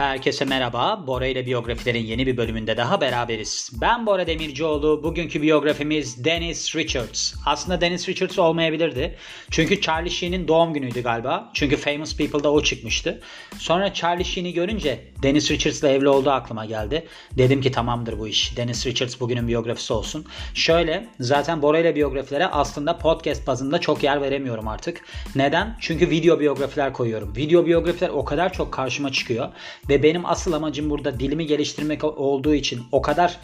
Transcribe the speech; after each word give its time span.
Herkese 0.00 0.44
merhaba. 0.44 1.04
Bora 1.06 1.26
ile 1.26 1.46
biyografilerin 1.46 2.04
yeni 2.04 2.26
bir 2.26 2.36
bölümünde 2.36 2.76
daha 2.76 3.00
beraberiz. 3.00 3.70
Ben 3.80 4.06
Bora 4.06 4.26
Demircioğlu. 4.26 5.02
Bugünkü 5.02 5.42
biyografimiz 5.42 6.24
Dennis 6.24 6.76
Richards. 6.76 7.34
Aslında 7.46 7.80
Dennis 7.80 8.08
Richards 8.08 8.38
olmayabilirdi. 8.38 9.16
Çünkü 9.50 9.80
Charlie 9.80 10.10
Sheen'in 10.10 10.48
doğum 10.48 10.74
günüydü 10.74 11.02
galiba. 11.02 11.50
Çünkü 11.54 11.76
Famous 11.76 12.16
People'da 12.16 12.52
o 12.52 12.62
çıkmıştı. 12.62 13.20
Sonra 13.58 13.94
Charlie 13.94 14.24
Sheen'i 14.24 14.52
görünce 14.52 15.04
Dennis 15.22 15.50
Richards'la 15.50 15.88
evli 15.88 16.08
olduğu 16.08 16.30
aklıma 16.30 16.64
geldi. 16.64 17.06
Dedim 17.38 17.60
ki 17.60 17.72
tamamdır 17.72 18.18
bu 18.18 18.28
iş. 18.28 18.56
Dennis 18.56 18.86
Richards 18.86 19.20
bugünün 19.20 19.48
biyografisi 19.48 19.92
olsun. 19.92 20.26
Şöyle 20.54 21.08
zaten 21.20 21.62
Bora 21.62 21.78
ile 21.78 21.94
biyografilere 21.94 22.46
aslında 22.46 22.98
podcast 22.98 23.46
bazında 23.46 23.78
çok 23.80 24.02
yer 24.02 24.22
veremiyorum 24.22 24.68
artık. 24.68 25.04
Neden? 25.34 25.76
Çünkü 25.80 26.10
video 26.10 26.40
biyografiler 26.40 26.92
koyuyorum. 26.92 27.36
Video 27.36 27.66
biyografiler 27.66 28.08
o 28.08 28.24
kadar 28.24 28.52
çok 28.52 28.72
karşıma 28.72 29.12
çıkıyor 29.12 29.48
ve 29.90 30.02
benim 30.02 30.26
asıl 30.26 30.52
amacım 30.52 30.90
burada 30.90 31.20
dilimi 31.20 31.46
geliştirmek 31.46 32.04
olduğu 32.04 32.54
için 32.54 32.82
o 32.92 33.02
kadar 33.02 33.36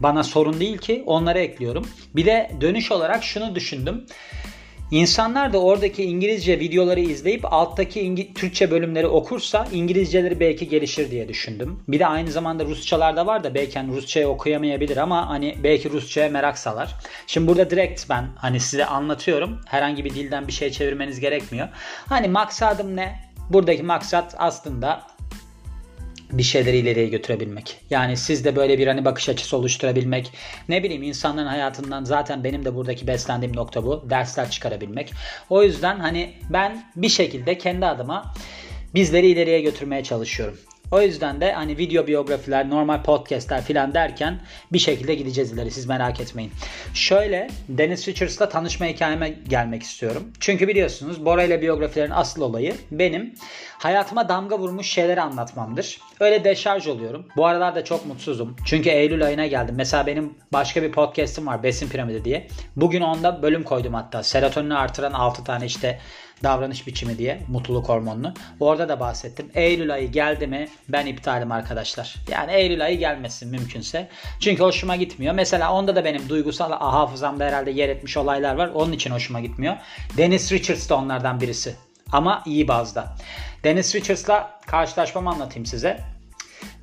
bana 0.00 0.22
sorun 0.22 0.60
değil 0.60 0.78
ki 0.78 1.02
onları 1.06 1.38
ekliyorum. 1.38 1.88
Bir 2.16 2.26
de 2.26 2.50
dönüş 2.60 2.92
olarak 2.92 3.24
şunu 3.24 3.54
düşündüm. 3.54 4.06
İnsanlar 4.90 5.52
da 5.52 5.58
oradaki 5.58 6.04
İngilizce 6.04 6.60
videoları 6.60 7.00
izleyip 7.00 7.52
alttaki 7.52 8.00
İngi- 8.00 8.34
Türkçe 8.34 8.70
bölümleri 8.70 9.06
okursa 9.06 9.68
İngilizceleri 9.72 10.40
belki 10.40 10.68
gelişir 10.68 11.10
diye 11.10 11.28
düşündüm. 11.28 11.80
Bir 11.88 11.98
de 11.98 12.06
aynı 12.06 12.30
zamanda 12.30 12.64
Rusçalar 12.64 13.16
da 13.16 13.26
var 13.26 13.44
da 13.44 13.54
belki 13.54 13.78
hani 13.78 13.96
Rusçayı 13.96 14.28
okuyamayabilir 14.28 14.96
ama 14.96 15.28
hani 15.28 15.56
belki 15.62 15.90
Rusçaya 15.90 16.28
merak 16.28 16.58
salar. 16.58 16.94
Şimdi 17.26 17.46
burada 17.46 17.70
direkt 17.70 18.10
ben 18.10 18.28
hani 18.36 18.60
size 18.60 18.86
anlatıyorum. 18.86 19.60
Herhangi 19.66 20.04
bir 20.04 20.10
dilden 20.14 20.48
bir 20.48 20.52
şey 20.52 20.70
çevirmeniz 20.70 21.20
gerekmiyor. 21.20 21.68
Hani 22.08 22.28
maksadım 22.28 22.96
ne? 22.96 23.20
Buradaki 23.50 23.82
maksat 23.82 24.34
aslında 24.38 25.02
bir 26.32 26.42
şeyleri 26.42 26.76
ileriye 26.76 27.08
götürebilmek. 27.08 27.76
Yani 27.90 28.16
siz 28.16 28.44
de 28.44 28.56
böyle 28.56 28.78
bir 28.78 28.86
hani 28.86 29.04
bakış 29.04 29.28
açısı 29.28 29.56
oluşturabilmek. 29.56 30.32
Ne 30.68 30.82
bileyim 30.82 31.02
insanların 31.02 31.46
hayatından 31.46 32.04
zaten 32.04 32.44
benim 32.44 32.64
de 32.64 32.74
buradaki 32.74 33.06
beslendiğim 33.06 33.56
nokta 33.56 33.84
bu. 33.84 34.06
Dersler 34.10 34.50
çıkarabilmek. 34.50 35.12
O 35.50 35.62
yüzden 35.62 35.98
hani 35.98 36.34
ben 36.50 36.84
bir 36.96 37.08
şekilde 37.08 37.58
kendi 37.58 37.86
adıma 37.86 38.34
bizleri 38.94 39.26
ileriye 39.26 39.60
götürmeye 39.60 40.02
çalışıyorum. 40.02 40.58
O 40.90 41.00
yüzden 41.00 41.40
de 41.40 41.52
hani 41.52 41.78
video 41.78 42.06
biyografiler, 42.06 42.70
normal 42.70 43.02
podcastler 43.02 43.62
filan 43.62 43.94
derken 43.94 44.40
bir 44.72 44.78
şekilde 44.78 45.14
gideceğiz 45.14 45.52
ileri 45.52 45.70
siz 45.70 45.86
merak 45.86 46.20
etmeyin. 46.20 46.52
Şöyle 46.94 47.48
Dennis 47.68 48.08
Richards'la 48.08 48.48
tanışma 48.48 48.86
hikayeme 48.86 49.28
gelmek 49.48 49.82
istiyorum. 49.82 50.32
Çünkü 50.40 50.68
biliyorsunuz 50.68 51.24
Bora 51.24 51.42
ile 51.42 51.62
biyografilerin 51.62 52.10
asıl 52.10 52.42
olayı 52.42 52.74
benim 52.90 53.34
hayatıma 53.78 54.28
damga 54.28 54.58
vurmuş 54.58 54.86
şeyleri 54.86 55.20
anlatmamdır. 55.20 56.00
Öyle 56.20 56.44
deşarj 56.44 56.86
oluyorum. 56.86 57.26
Bu 57.36 57.46
aralar 57.46 57.74
da 57.74 57.84
çok 57.84 58.06
mutsuzum. 58.06 58.56
Çünkü 58.64 58.90
Eylül 58.90 59.26
ayına 59.26 59.46
geldim. 59.46 59.74
Mesela 59.78 60.06
benim 60.06 60.34
başka 60.52 60.82
bir 60.82 60.92
podcast'im 60.92 61.46
var 61.46 61.62
Besin 61.62 61.88
Piramidi 61.88 62.24
diye. 62.24 62.48
Bugün 62.76 63.00
onda 63.00 63.42
bölüm 63.42 63.62
koydum 63.62 63.94
hatta. 63.94 64.22
Serotonini 64.22 64.74
artıran 64.74 65.12
6 65.12 65.44
tane 65.44 65.66
işte 65.66 65.98
davranış 66.42 66.86
biçimi 66.86 67.18
diye 67.18 67.40
mutluluk 67.48 67.88
hormonunu. 67.88 68.34
Orada 68.60 68.88
da 68.88 69.00
bahsettim. 69.00 69.50
Eylül 69.54 69.94
ayı 69.94 70.12
geldi 70.12 70.46
mi 70.46 70.68
ben 70.88 71.06
iptalim 71.06 71.52
arkadaşlar. 71.52 72.14
Yani 72.30 72.52
Eylül 72.52 72.84
ayı 72.84 72.98
gelmesin 72.98 73.50
mümkünse. 73.50 74.08
Çünkü 74.40 74.62
hoşuma 74.62 74.96
gitmiyor. 74.96 75.34
Mesela 75.34 75.72
onda 75.72 75.96
da 75.96 76.04
benim 76.04 76.28
duygusal 76.28 76.72
hafızamda 76.72 77.44
herhalde 77.44 77.70
yer 77.70 77.88
etmiş 77.88 78.16
olaylar 78.16 78.54
var. 78.54 78.70
Onun 78.74 78.92
için 78.92 79.10
hoşuma 79.10 79.40
gitmiyor. 79.40 79.76
Dennis 80.16 80.52
Richards 80.52 80.88
da 80.88 80.96
onlardan 80.96 81.40
birisi. 81.40 81.74
Ama 82.12 82.42
iyi 82.46 82.68
bazda. 82.68 83.16
Dennis 83.64 83.94
Richards'la 83.94 84.60
karşılaşmamı 84.66 85.30
anlatayım 85.30 85.66
size. 85.66 86.00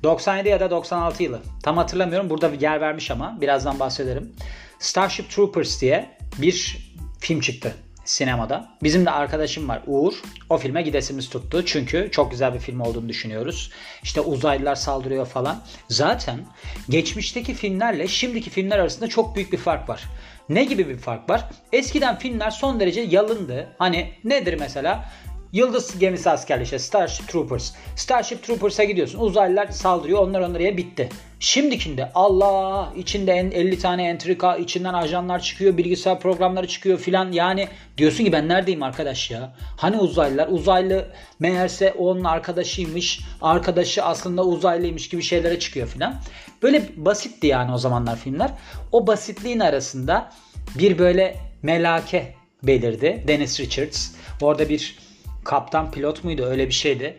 97 0.02 0.48
ya 0.48 0.60
da 0.60 0.70
96 0.70 1.22
yılı. 1.22 1.40
Tam 1.62 1.76
hatırlamıyorum. 1.76 2.30
Burada 2.30 2.52
bir 2.52 2.60
yer 2.60 2.80
vermiş 2.80 3.10
ama 3.10 3.38
birazdan 3.40 3.80
bahsederim. 3.80 4.32
Starship 4.78 5.30
Troopers 5.30 5.80
diye 5.80 6.16
bir 6.38 6.78
film 7.20 7.40
çıktı 7.40 7.74
sinemada. 8.04 8.68
Bizim 8.82 9.06
de 9.06 9.10
arkadaşım 9.10 9.68
var 9.68 9.82
Uğur. 9.86 10.14
O 10.50 10.58
filme 10.58 10.82
gidesimiz 10.82 11.30
tuttu. 11.30 11.64
Çünkü 11.66 12.08
çok 12.12 12.30
güzel 12.30 12.54
bir 12.54 12.58
film 12.58 12.80
olduğunu 12.80 13.08
düşünüyoruz. 13.08 13.70
İşte 14.02 14.20
uzaylılar 14.20 14.74
saldırıyor 14.74 15.26
falan. 15.26 15.62
Zaten 15.88 16.40
geçmişteki 16.88 17.54
filmlerle 17.54 18.08
şimdiki 18.08 18.50
filmler 18.50 18.78
arasında 18.78 19.08
çok 19.08 19.36
büyük 19.36 19.52
bir 19.52 19.58
fark 19.58 19.88
var. 19.88 20.04
Ne 20.48 20.64
gibi 20.64 20.88
bir 20.88 20.98
fark 20.98 21.30
var? 21.30 21.48
Eskiden 21.72 22.18
filmler 22.18 22.50
son 22.50 22.80
derece 22.80 23.00
yalındı. 23.00 23.68
Hani 23.78 24.12
nedir 24.24 24.54
mesela? 24.60 25.04
Yıldız 25.52 25.98
gemisi 25.98 26.30
askerliği 26.30 26.64
işte 26.64 26.78
Starship 26.78 27.28
Troopers. 27.28 27.72
Starship 27.96 28.42
Troopers'a 28.42 28.84
gidiyorsun. 28.84 29.18
Uzaylılar 29.18 29.66
saldırıyor. 29.66 30.18
Onlar 30.18 30.40
onlara 30.40 30.76
bitti. 30.76 31.08
Şimdikinde 31.40 32.10
Allah 32.14 32.92
içinde 32.96 33.32
50 33.32 33.78
tane 33.78 34.08
entrika 34.08 34.56
içinden 34.56 34.94
ajanlar 34.94 35.40
çıkıyor. 35.40 35.76
Bilgisayar 35.76 36.20
programları 36.20 36.68
çıkıyor 36.68 36.98
filan. 36.98 37.32
Yani 37.32 37.68
diyorsun 37.98 38.24
ki 38.24 38.32
ben 38.32 38.48
neredeyim 38.48 38.82
arkadaş 38.82 39.30
ya? 39.30 39.54
Hani 39.76 39.98
uzaylılar? 39.98 40.48
Uzaylı 40.48 41.08
meğerse 41.38 41.92
onun 41.92 42.24
arkadaşıymış. 42.24 43.20
Arkadaşı 43.42 44.04
aslında 44.04 44.44
uzaylıymış 44.44 45.08
gibi 45.08 45.22
şeylere 45.22 45.58
çıkıyor 45.58 45.86
filan. 45.88 46.14
Böyle 46.62 46.82
basitti 46.96 47.46
yani 47.46 47.72
o 47.72 47.78
zamanlar 47.78 48.16
filmler. 48.16 48.50
O 48.92 49.06
basitliğin 49.06 49.60
arasında 49.60 50.32
bir 50.78 50.98
böyle 50.98 51.36
melake 51.62 52.34
belirdi. 52.62 53.24
Dennis 53.28 53.60
Richards. 53.60 54.10
Orada 54.40 54.68
bir 54.68 55.11
kaptan 55.44 55.90
pilot 55.90 56.24
muydu 56.24 56.44
öyle 56.44 56.66
bir 56.66 56.72
şeydi. 56.72 57.16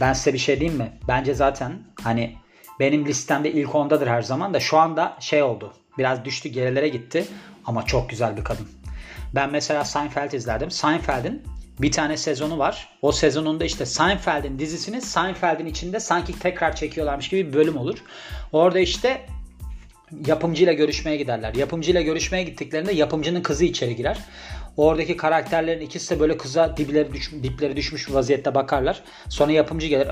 Ben 0.00 0.12
size 0.12 0.32
bir 0.32 0.38
şey 0.38 0.60
diyeyim 0.60 0.78
mi? 0.78 0.92
Bence 1.08 1.34
zaten 1.34 1.72
hani 2.02 2.36
benim 2.80 3.06
listemde 3.06 3.52
ilk 3.52 3.74
ondadır 3.74 4.06
her 4.06 4.22
zaman 4.22 4.54
da 4.54 4.60
şu 4.60 4.78
anda 4.78 5.16
şey 5.20 5.42
oldu. 5.42 5.72
Biraz 5.98 6.24
düştü 6.24 6.48
gerilere 6.48 6.88
gitti 6.88 7.24
ama 7.66 7.86
çok 7.86 8.10
güzel 8.10 8.36
bir 8.36 8.44
kadın. 8.44 8.68
Ben 9.34 9.50
mesela 9.50 9.84
Seinfeld 9.84 10.32
izlerdim. 10.32 10.70
Seinfeld'in 10.70 11.42
bir 11.78 11.92
tane 11.92 12.16
sezonu 12.16 12.58
var. 12.58 12.88
O 13.02 13.12
sezonunda 13.12 13.64
işte 13.64 13.86
Seinfeld'in 13.86 14.58
dizisini 14.58 15.02
Seinfeld'in 15.02 15.66
içinde 15.66 16.00
sanki 16.00 16.38
tekrar 16.38 16.76
çekiyorlarmış 16.76 17.28
gibi 17.28 17.48
bir 17.48 17.52
bölüm 17.52 17.76
olur. 17.76 17.98
Orada 18.52 18.78
işte 18.78 19.26
yapımcıyla 20.26 20.72
görüşmeye 20.72 21.16
giderler. 21.16 21.54
Yapımcıyla 21.54 22.00
görüşmeye 22.00 22.44
gittiklerinde 22.44 22.92
yapımcının 22.92 23.42
kızı 23.42 23.64
içeri 23.64 23.96
girer. 23.96 24.18
Oradaki 24.80 25.16
karakterlerin 25.16 25.80
ikisi 25.80 26.14
de 26.14 26.20
böyle 26.20 26.36
kıza 26.36 26.76
dipleri, 26.76 27.12
düş, 27.12 27.32
dipleri 27.32 27.76
düşmüş 27.76 28.10
vaziyette 28.10 28.54
bakarlar. 28.54 29.02
Sonra 29.28 29.52
yapımcı 29.52 29.86
gelir 29.86 30.06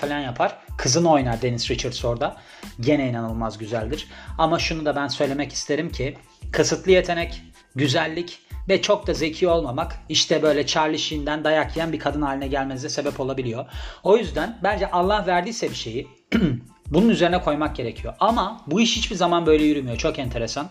falan 0.00 0.18
yapar. 0.18 0.56
Kızını 0.78 1.10
oynar 1.10 1.42
Dennis 1.42 1.70
Richards 1.70 2.04
orada. 2.04 2.36
Gene 2.80 3.08
inanılmaz 3.08 3.58
güzeldir. 3.58 4.08
Ama 4.38 4.58
şunu 4.58 4.84
da 4.84 4.96
ben 4.96 5.08
söylemek 5.08 5.52
isterim 5.52 5.90
ki 5.90 6.16
kısıtlı 6.52 6.90
yetenek, 6.90 7.42
güzellik 7.74 8.38
ve 8.68 8.82
çok 8.82 9.06
da 9.06 9.14
zeki 9.14 9.48
olmamak 9.48 9.96
işte 10.08 10.42
böyle 10.42 10.66
Charlie 10.66 10.98
Sheen'den 10.98 11.44
dayak 11.44 11.76
yiyen 11.76 11.92
bir 11.92 11.98
kadın 11.98 12.22
haline 12.22 12.48
gelmenize 12.48 12.88
sebep 12.88 13.20
olabiliyor. 13.20 13.64
O 14.02 14.16
yüzden 14.16 14.58
bence 14.62 14.90
Allah 14.90 15.26
verdiyse 15.26 15.70
bir 15.70 15.74
şeyi 15.74 16.08
bunun 16.90 17.08
üzerine 17.08 17.40
koymak 17.40 17.76
gerekiyor. 17.76 18.14
Ama 18.20 18.60
bu 18.66 18.80
iş 18.80 18.96
hiçbir 18.96 19.16
zaman 19.16 19.46
böyle 19.46 19.64
yürümüyor. 19.64 19.96
Çok 19.96 20.18
enteresan. 20.18 20.70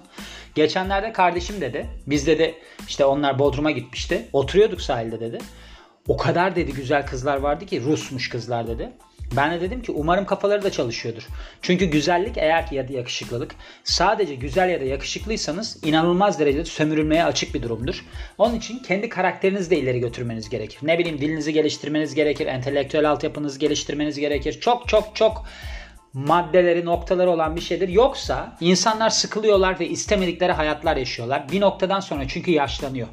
Geçenlerde 0.56 1.14
kardeşim 1.14 1.62
dedi. 1.62 1.90
Biz 2.08 2.28
dedi 2.28 2.56
işte 2.88 3.06
onlar 3.06 3.40
Bodrum'a 3.40 3.72
gitmişti. 3.72 4.28
Oturuyorduk 4.34 4.82
sahilde 4.82 5.20
dedi. 5.20 5.38
O 6.08 6.18
kadar 6.18 6.56
dedi 6.56 6.74
güzel 6.74 7.06
kızlar 7.06 7.38
vardı 7.38 7.66
ki 7.66 7.82
Rusmuş 7.82 8.30
kızlar 8.30 8.68
dedi. 8.68 8.90
Ben 9.36 9.52
de 9.52 9.62
dedim 9.62 9.82
ki 9.82 9.92
umarım 9.92 10.26
kafaları 10.26 10.64
da 10.64 10.72
çalışıyordur. 10.72 11.28
Çünkü 11.62 11.86
güzellik 11.86 12.38
eğer 12.38 12.68
ki 12.68 12.76
ya 12.76 12.88
da 12.88 12.94
yakışıklılık 12.94 13.56
sadece 13.84 14.36
güzel 14.36 14.70
ya 14.70 14.82
da 14.82 14.84
yakışıklıysanız 14.84 15.84
inanılmaz 15.84 16.40
derecede 16.40 16.66
sömürülmeye 16.66 17.26
açık 17.26 17.54
bir 17.54 17.64
durumdur. 17.64 18.06
Onun 18.38 18.56
için 18.56 18.80
kendi 18.80 19.10
karakterinizi 19.10 19.70
de 19.70 19.78
ileri 19.78 20.00
götürmeniz 20.00 20.50
gerekir. 20.50 20.80
Ne 20.82 21.00
bileyim 21.00 21.22
dilinizi 21.22 21.54
geliştirmeniz 21.54 22.16
gerekir, 22.16 22.48
entelektüel 22.48 23.10
altyapınızı 23.10 23.60
geliştirmeniz 23.60 24.20
gerekir. 24.20 24.60
Çok 24.60 24.88
çok 24.88 25.16
çok 25.16 25.46
maddeleri, 26.14 26.86
noktaları 26.86 27.30
olan 27.30 27.56
bir 27.56 27.62
şeydir. 27.62 27.90
Yoksa 27.90 28.58
insanlar 28.62 29.10
sıkılıyorlar 29.10 29.80
ve 29.80 29.90
istemedikleri 29.90 30.52
hayatlar 30.52 30.98
yaşıyorlar. 30.98 31.52
Bir 31.52 31.62
noktadan 31.62 32.00
sonra 32.00 32.28
çünkü 32.28 32.52
yaşlanıyor. 32.52 33.08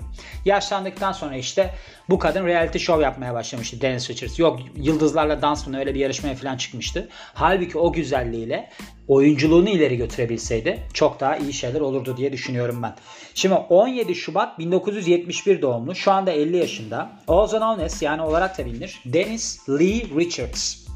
Yaşlandıktan 0.45 1.13
sonra 1.13 1.37
işte 1.37 1.75
bu 2.09 2.19
kadın 2.19 2.47
reality 2.47 2.79
show 2.79 3.05
yapmaya 3.05 3.35
başlamıştı 3.35 3.81
Dennis 3.81 4.11
Richards. 4.11 4.39
Yok 4.39 4.61
yıldızlarla 4.77 5.43
dans 5.43 5.67
mı 5.67 5.79
öyle 5.79 5.95
bir 5.95 6.01
yarışmaya 6.01 6.35
falan 6.35 6.57
çıkmıştı. 6.57 7.09
Halbuki 7.35 7.79
o 7.79 7.93
güzelliğiyle 7.93 8.71
oyunculuğunu 9.09 9.69
ileri 9.69 9.97
götürebilseydi 9.97 10.83
çok 10.95 11.21
daha 11.21 11.37
iyi 11.37 11.53
şeyler 11.53 11.81
olurdu 11.81 12.17
diye 12.17 12.33
düşünüyorum 12.33 12.83
ben. 12.83 12.95
Şimdi 13.35 13.55
17 13.55 14.15
Şubat 14.15 14.59
1971 14.59 15.63
doğumlu. 15.63 15.95
Şu 15.95 16.13
anda 16.13 16.31
50 16.31 16.57
yaşında. 16.57 17.11
Also 17.29 17.59
known 17.59 17.85
as 17.85 18.03
yani 18.03 18.23
olarak 18.23 18.59
da 18.59 18.67
bilinir. 18.67 19.01
Dennis 19.05 19.69
Lee 19.69 20.03
Richards. 20.17 20.90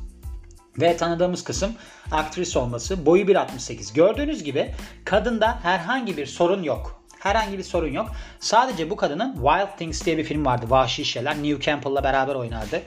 Ve 0.80 0.96
tanıdığımız 0.96 1.44
kısım 1.44 1.72
aktris 2.10 2.56
olması. 2.56 3.06
Boyu 3.06 3.24
1.68. 3.24 3.94
Gördüğünüz 3.94 4.44
gibi 4.44 4.74
kadında 5.04 5.58
herhangi 5.62 6.16
bir 6.16 6.26
sorun 6.26 6.62
yok. 6.62 7.04
Herhangi 7.18 7.58
bir 7.58 7.62
sorun 7.62 7.92
yok. 7.92 8.10
Sadece 8.40 8.90
bu 8.90 8.96
kadının 8.96 9.32
Wild 9.34 9.78
Things 9.78 10.04
diye 10.04 10.18
bir 10.18 10.24
film 10.24 10.44
vardı. 10.44 10.66
Vahşi 10.68 11.04
Şeyler. 11.04 11.42
New 11.42 11.60
Campbell'la 11.60 12.04
beraber 12.04 12.34
oynardı. 12.34 12.82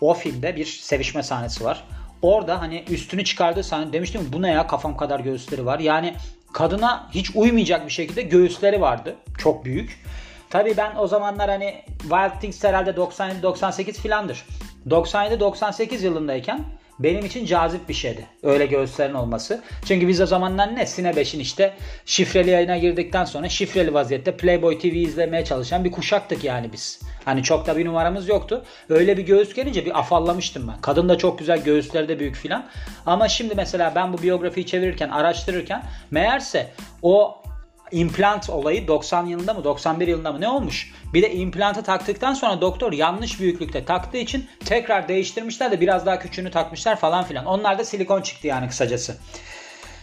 O 0.00 0.14
filmde 0.14 0.56
bir 0.56 0.64
sevişme 0.64 1.22
sahnesi 1.22 1.64
var. 1.64 1.84
orada 2.22 2.60
hani 2.60 2.84
üstünü 2.90 3.24
çıkardığı 3.24 3.64
sahne 3.64 3.92
demiştim 3.92 4.28
bu 4.32 4.42
ne 4.42 4.50
ya 4.50 4.66
kafam 4.66 4.96
kadar 4.96 5.20
göğüsleri 5.20 5.66
var. 5.66 5.78
Yani 5.78 6.14
kadına 6.52 7.08
hiç 7.14 7.30
uymayacak 7.36 7.86
bir 7.86 7.92
şekilde 7.92 8.22
göğüsleri 8.22 8.80
vardı. 8.80 9.16
Çok 9.38 9.64
büyük. 9.64 10.04
Tabii 10.50 10.76
ben 10.76 10.96
o 10.96 11.06
zamanlar 11.06 11.50
hani 11.50 11.84
Wild 12.00 12.40
Things 12.40 12.64
herhalde 12.64 12.90
97-98 12.90 13.92
filandır. 13.92 14.44
97-98 14.88 16.04
yılındayken 16.04 16.64
benim 16.98 17.24
için 17.24 17.46
cazip 17.46 17.88
bir 17.88 17.94
şeydi. 17.94 18.26
Öyle 18.42 18.66
göğüslerin 18.66 19.14
olması. 19.14 19.62
Çünkü 19.84 20.08
biz 20.08 20.20
o 20.20 20.26
zamanlar 20.26 20.76
ne? 20.76 20.86
Sine 20.86 21.10
5'in 21.10 21.40
işte 21.40 21.74
şifreli 22.06 22.50
yayına 22.50 22.78
girdikten 22.78 23.24
sonra 23.24 23.48
şifreli 23.48 23.94
vaziyette 23.94 24.36
Playboy 24.36 24.78
TV 24.78 24.86
izlemeye 24.86 25.44
çalışan 25.44 25.84
bir 25.84 25.92
kuşaktık 25.92 26.44
yani 26.44 26.72
biz. 26.72 27.00
Hani 27.24 27.42
çok 27.42 27.66
da 27.66 27.76
bir 27.76 27.86
numaramız 27.86 28.28
yoktu. 28.28 28.64
Öyle 28.88 29.16
bir 29.16 29.22
göğüs 29.22 29.54
gelince 29.54 29.84
bir 29.84 29.98
afallamıştım 29.98 30.68
ben. 30.68 30.80
Kadın 30.80 31.08
da 31.08 31.18
çok 31.18 31.38
güzel 31.38 31.64
göğüsleri 31.64 32.08
de 32.08 32.18
büyük 32.18 32.36
filan. 32.36 32.66
Ama 33.06 33.28
şimdi 33.28 33.54
mesela 33.54 33.92
ben 33.94 34.12
bu 34.12 34.22
biyografiyi 34.22 34.66
çevirirken, 34.66 35.08
araştırırken 35.08 35.82
meğerse 36.10 36.70
o 37.02 37.42
implant 37.90 38.50
olayı 38.50 38.88
90 38.88 39.26
yılında 39.26 39.54
mı 39.54 39.64
91 39.64 40.08
yılında 40.08 40.32
mı 40.32 40.40
ne 40.40 40.48
olmuş? 40.48 40.92
Bir 41.14 41.22
de 41.22 41.34
implantı 41.34 41.82
taktıktan 41.82 42.34
sonra 42.34 42.60
doktor 42.60 42.92
yanlış 42.92 43.40
büyüklükte 43.40 43.84
taktığı 43.84 44.16
için 44.16 44.48
tekrar 44.64 45.08
değiştirmişler 45.08 45.72
de 45.72 45.80
biraz 45.80 46.06
daha 46.06 46.18
küçüğünü 46.18 46.50
takmışlar 46.50 46.96
falan 46.96 47.24
filan. 47.24 47.46
Onlar 47.46 47.78
da 47.78 47.84
silikon 47.84 48.22
çıktı 48.22 48.46
yani 48.46 48.68
kısacası. 48.68 49.16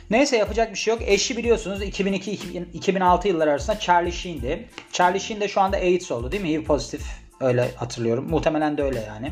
Neyse 0.09 0.37
yapacak 0.37 0.71
bir 0.73 0.77
şey 0.77 0.93
yok. 0.93 1.01
Eşi 1.05 1.37
biliyorsunuz 1.37 1.81
2002-2006 1.81 3.27
yıllar 3.27 3.47
arasında 3.47 3.79
Charlie 3.79 4.11
Sheen'di. 4.11 4.69
Charlie 4.91 5.19
Sheen 5.19 5.41
de 5.41 5.47
şu 5.47 5.61
anda 5.61 5.77
AIDS 5.77 6.11
oldu 6.11 6.31
değil 6.31 6.43
mi? 6.43 6.49
HIV 6.49 6.63
pozitif. 6.63 7.01
Öyle 7.39 7.71
hatırlıyorum. 7.75 8.29
Muhtemelen 8.29 8.77
de 8.77 8.83
öyle 8.83 8.99
yani. 9.07 9.31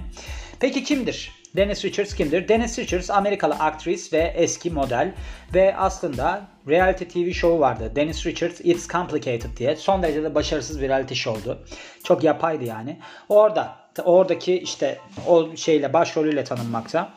Peki 0.59 0.83
kimdir? 0.83 1.43
Dennis 1.55 1.85
Richards 1.85 2.15
kimdir? 2.15 2.47
Dennis 2.47 2.79
Richards 2.79 3.09
Amerikalı 3.09 3.53
aktris 3.53 4.13
ve 4.13 4.33
eski 4.35 4.71
model 4.71 5.13
ve 5.53 5.77
aslında 5.77 6.47
reality 6.67 7.03
TV 7.03 7.31
show 7.31 7.59
vardı. 7.59 7.91
Dennis 7.95 8.25
Richards 8.25 8.61
It's 8.63 8.88
Complicated 8.88 9.57
diye. 9.57 9.75
Son 9.75 10.03
derece 10.03 10.23
de 10.23 10.35
başarısız 10.35 10.81
bir 10.81 10.89
reality 10.89 11.13
show'du. 11.13 11.59
Çok 12.03 12.23
yapaydı 12.23 12.63
yani. 12.63 13.00
Orada 13.29 13.75
oradaki 14.03 14.59
işte 14.59 14.97
o 15.27 15.55
şeyle 15.55 15.94
başrolüyle 15.94 16.44
tanınmakta. 16.44 17.09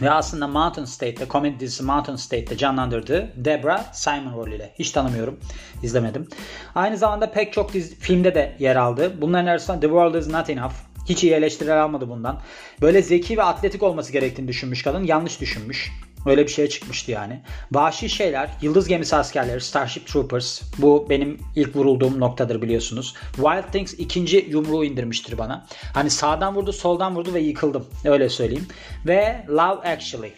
Ve 0.00 0.10
aslında 0.10 0.48
Mountain 0.48 0.84
State'te, 0.84 1.28
komedi 1.28 1.60
dizisi 1.60 1.82
Mountain 1.82 2.16
State'te 2.16 2.56
canlandırdığı 2.56 3.32
Debra 3.36 3.84
Simon 3.92 4.36
rolüyle. 4.36 4.72
Hiç 4.78 4.90
tanımıyorum. 4.90 5.40
izlemedim. 5.82 6.28
Aynı 6.74 6.96
zamanda 6.98 7.30
pek 7.30 7.52
çok 7.52 7.72
dizi, 7.72 7.94
filmde 7.94 8.34
de 8.34 8.56
yer 8.58 8.76
aldı. 8.76 9.12
Bunların 9.20 9.46
arasında 9.46 9.80
The 9.80 9.86
World 9.86 10.14
Is 10.14 10.28
Not 10.28 10.50
Enough, 10.50 10.72
hiç 11.08 11.24
iyi 11.24 11.32
eleştiriler 11.32 11.76
almadı 11.76 12.08
bundan. 12.08 12.40
Böyle 12.80 13.02
zeki 13.02 13.36
ve 13.36 13.42
atletik 13.42 13.82
olması 13.82 14.12
gerektiğini 14.12 14.48
düşünmüş 14.48 14.82
kadın. 14.82 15.04
Yanlış 15.04 15.40
düşünmüş. 15.40 15.92
Öyle 16.26 16.42
bir 16.46 16.52
şeye 16.52 16.68
çıkmıştı 16.68 17.10
yani. 17.10 17.40
Vahşi 17.72 18.08
şeyler, 18.08 18.50
Yıldız 18.62 18.88
Gemisi 18.88 19.16
Askerleri, 19.16 19.60
Starship 19.60 20.06
Troopers. 20.06 20.62
Bu 20.78 21.06
benim 21.10 21.38
ilk 21.56 21.76
vurulduğum 21.76 22.20
noktadır 22.20 22.62
biliyorsunuz. 22.62 23.14
Wild 23.34 23.72
Things 23.72 23.94
ikinci 23.98 24.46
yumruğu 24.50 24.84
indirmiştir 24.84 25.38
bana. 25.38 25.66
Hani 25.94 26.10
sağdan 26.10 26.54
vurdu, 26.54 26.72
soldan 26.72 27.16
vurdu 27.16 27.34
ve 27.34 27.40
yıkıldım. 27.40 27.86
Öyle 28.04 28.28
söyleyeyim. 28.28 28.66
Ve 29.06 29.44
Love 29.48 29.90
Actually 29.92 30.32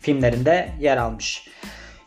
filmlerinde 0.00 0.72
yer 0.80 0.96
almış. 0.96 1.47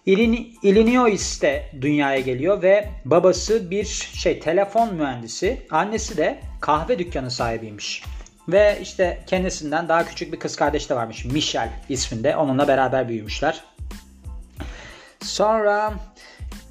Illinois'te 0.06 1.72
dünyaya 1.82 2.20
geliyor 2.20 2.62
ve 2.62 2.90
babası 3.06 3.72
bir 3.72 3.86
şey 4.14 4.40
telefon 4.40 4.94
mühendisi, 4.94 5.68
annesi 5.72 6.18
de 6.18 6.42
kahve 6.62 7.00
dükkanı 7.00 7.32
sahibiymiş. 7.32 8.04
Ve 8.48 8.80
işte 8.82 9.24
kendisinden 9.28 9.90
daha 9.90 10.06
küçük 10.06 10.34
bir 10.34 10.40
kız 10.40 10.56
kardeş 10.56 10.90
de 10.90 10.96
varmış. 10.96 11.26
Michelle 11.26 11.72
isminde. 11.90 12.36
Onunla 12.36 12.68
beraber 12.68 13.10
büyümüşler. 13.10 13.64
Sonra 15.24 15.94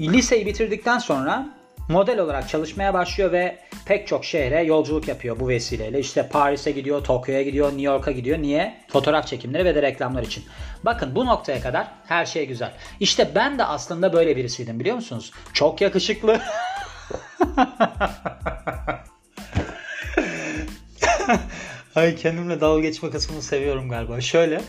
liseyi 0.00 0.46
bitirdikten 0.46 0.98
sonra 0.98 1.59
model 1.90 2.18
olarak 2.18 2.48
çalışmaya 2.48 2.94
başlıyor 2.94 3.32
ve 3.32 3.58
pek 3.86 4.06
çok 4.06 4.24
şehre 4.24 4.62
yolculuk 4.62 5.08
yapıyor 5.08 5.40
bu 5.40 5.48
vesileyle. 5.48 6.00
İşte 6.00 6.28
Paris'e 6.28 6.70
gidiyor, 6.70 7.04
Tokyo'ya 7.04 7.42
gidiyor, 7.42 7.68
New 7.68 7.82
York'a 7.82 8.10
gidiyor. 8.10 8.38
Niye? 8.38 8.80
Fotoğraf 8.88 9.26
çekimleri 9.26 9.64
ve 9.64 9.74
de 9.74 9.82
reklamlar 9.82 10.22
için. 10.22 10.44
Bakın 10.84 11.14
bu 11.14 11.26
noktaya 11.26 11.60
kadar 11.60 11.88
her 12.06 12.26
şey 12.26 12.46
güzel. 12.46 12.72
İşte 13.00 13.30
ben 13.34 13.58
de 13.58 13.64
aslında 13.64 14.12
böyle 14.12 14.36
birisiydim 14.36 14.80
biliyor 14.80 14.96
musunuz? 14.96 15.32
Çok 15.52 15.80
yakışıklı. 15.80 16.40
Ay 21.94 22.16
kendimle 22.16 22.60
dalga 22.60 22.82
geçme 22.82 23.10
kısmını 23.10 23.42
seviyorum 23.42 23.88
galiba. 23.88 24.20
Şöyle. 24.20 24.60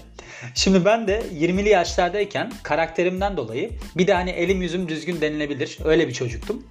Şimdi 0.56 0.86
ben 0.86 1.08
de 1.08 1.24
20'li 1.34 1.70
yaşlardayken 1.70 2.52
karakterimden 2.64 3.38
dolayı 3.38 3.72
bir 3.98 4.08
de 4.08 4.14
hani 4.14 4.30
elim 4.30 4.62
yüzüm 4.62 4.88
düzgün 4.88 5.22
denilebilir. 5.22 5.78
Öyle 5.86 6.08
bir 6.08 6.14
çocuktum. 6.14 6.64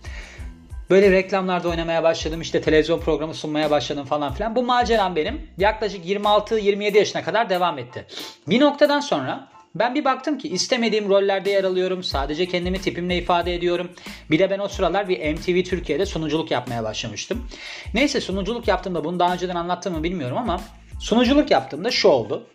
Böyle 0.91 1.11
reklamlarda 1.11 1.69
oynamaya 1.69 2.03
başladım. 2.03 2.41
işte 2.41 2.61
televizyon 2.61 3.01
programı 3.01 3.35
sunmaya 3.35 3.71
başladım 3.71 4.05
falan 4.05 4.35
filan. 4.35 4.57
Bu 4.57 4.63
maceram 4.63 5.17
benim 5.17 5.41
yaklaşık 5.59 6.07
26-27 6.07 6.97
yaşına 6.97 7.23
kadar 7.23 7.51
devam 7.51 7.79
etti. 7.79 8.07
Bir 8.49 8.61
noktadan 8.61 9.01
sonra 9.01 9.49
ben 9.75 9.95
bir 9.95 10.05
baktım 10.05 10.39
ki 10.39 10.49
istemediğim 10.49 11.09
rollerde 11.09 11.51
yer 11.51 11.65
alıyorum. 11.65 12.03
Sadece 12.03 12.47
kendimi 12.47 12.81
tipimle 12.81 13.17
ifade 13.17 13.55
ediyorum. 13.55 13.91
Bir 14.31 14.39
de 14.39 14.51
ben 14.51 14.59
o 14.59 14.69
sıralar 14.69 15.09
bir 15.09 15.35
MTV 15.35 15.69
Türkiye'de 15.69 16.07
sunuculuk 16.07 16.51
yapmaya 16.51 16.85
başlamıştım. 16.85 17.49
Neyse 17.95 18.21
sunuculuk 18.21 18.69
yaptığımda 18.69 19.05
bunu 19.05 19.19
daha 19.19 19.33
önceden 19.33 19.57
anlattım 19.57 19.95
mı 19.97 20.03
bilmiyorum 20.03 20.39
ama 20.39 20.61
sunuculuk 21.01 21.51
yaptığımda 21.51 21.91
şu 21.91 22.09
oldu. 22.09 22.47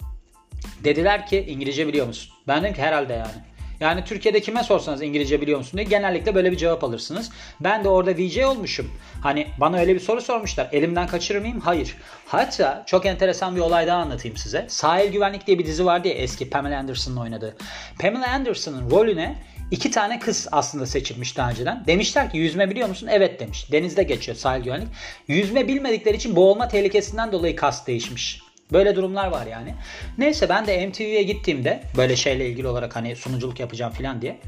Dediler 0.84 1.28
ki 1.28 1.46
İngilizce 1.50 1.88
biliyor 1.88 2.08
musun? 2.08 2.34
Ben 2.48 2.64
dedim 2.64 2.74
ki 2.74 2.82
herhalde 2.82 3.14
yani. 3.14 3.55
Yani 3.80 4.04
Türkiye'de 4.04 4.40
kime 4.40 4.64
sorsanız 4.64 5.02
İngilizce 5.02 5.42
biliyor 5.42 5.58
musun 5.58 5.78
diye 5.78 5.88
genellikle 5.90 6.36
böyle 6.36 6.52
bir 6.52 6.58
cevap 6.58 6.84
alırsınız. 6.84 7.32
Ben 7.60 7.84
de 7.84 7.90
orada 7.90 8.18
VJ 8.18 8.38
olmuşum. 8.38 8.92
Hani 9.22 9.48
bana 9.58 9.78
öyle 9.78 9.96
bir 9.96 10.00
soru 10.00 10.22
sormuşlar. 10.22 10.70
Elimden 10.72 11.08
kaçırır 11.08 11.40
mıyım? 11.40 11.60
Hayır. 11.60 11.98
Hatta 12.28 12.84
çok 12.86 13.06
enteresan 13.06 13.56
bir 13.56 13.62
olay 13.62 13.88
daha 13.88 13.98
anlatayım 13.98 14.38
size. 14.38 14.66
Sahil 14.70 15.12
Güvenlik 15.12 15.48
diye 15.48 15.60
bir 15.60 15.66
dizi 15.66 15.86
vardı 15.86 16.08
ya 16.08 16.14
eski 16.14 16.50
Pamela 16.50 16.80
Anderson'ın 16.80 17.18
oynadığı. 17.18 17.56
Pamela 18.00 18.28
Anderson'ın 18.30 18.92
rolüne 18.92 19.36
iki 19.72 19.92
tane 19.92 20.20
kız 20.20 20.48
aslında 20.52 20.86
seçilmiş 20.86 21.38
daha 21.38 21.50
önceden. 21.50 21.84
Demişler 21.88 22.32
ki 22.32 22.38
yüzme 22.38 22.70
biliyor 22.70 22.90
musun? 22.90 23.08
Evet 23.12 23.40
demiş. 23.40 23.72
Denizde 23.72 24.04
geçiyor 24.04 24.38
sahil 24.38 24.64
güvenlik. 24.64 24.88
Yüzme 25.28 25.68
bilmedikleri 25.68 26.16
için 26.16 26.36
boğulma 26.36 26.68
tehlikesinden 26.68 27.32
dolayı 27.32 27.56
kas 27.56 27.88
değişmiş. 27.88 28.45
Böyle 28.74 28.96
durumlar 28.96 29.28
var 29.28 29.46
yani. 29.46 29.76
Neyse 30.18 30.50
ben 30.50 30.68
de 30.68 30.88
MTV'ye 30.88 31.24
gittiğimde 31.24 31.84
böyle 31.98 32.16
şeyle 32.16 32.50
ilgili 32.50 32.68
olarak 32.68 32.96
hani 32.96 33.16
sunuculuk 33.16 33.60
yapacağım 33.60 33.94
falan 33.94 34.22
diye. 34.22 34.40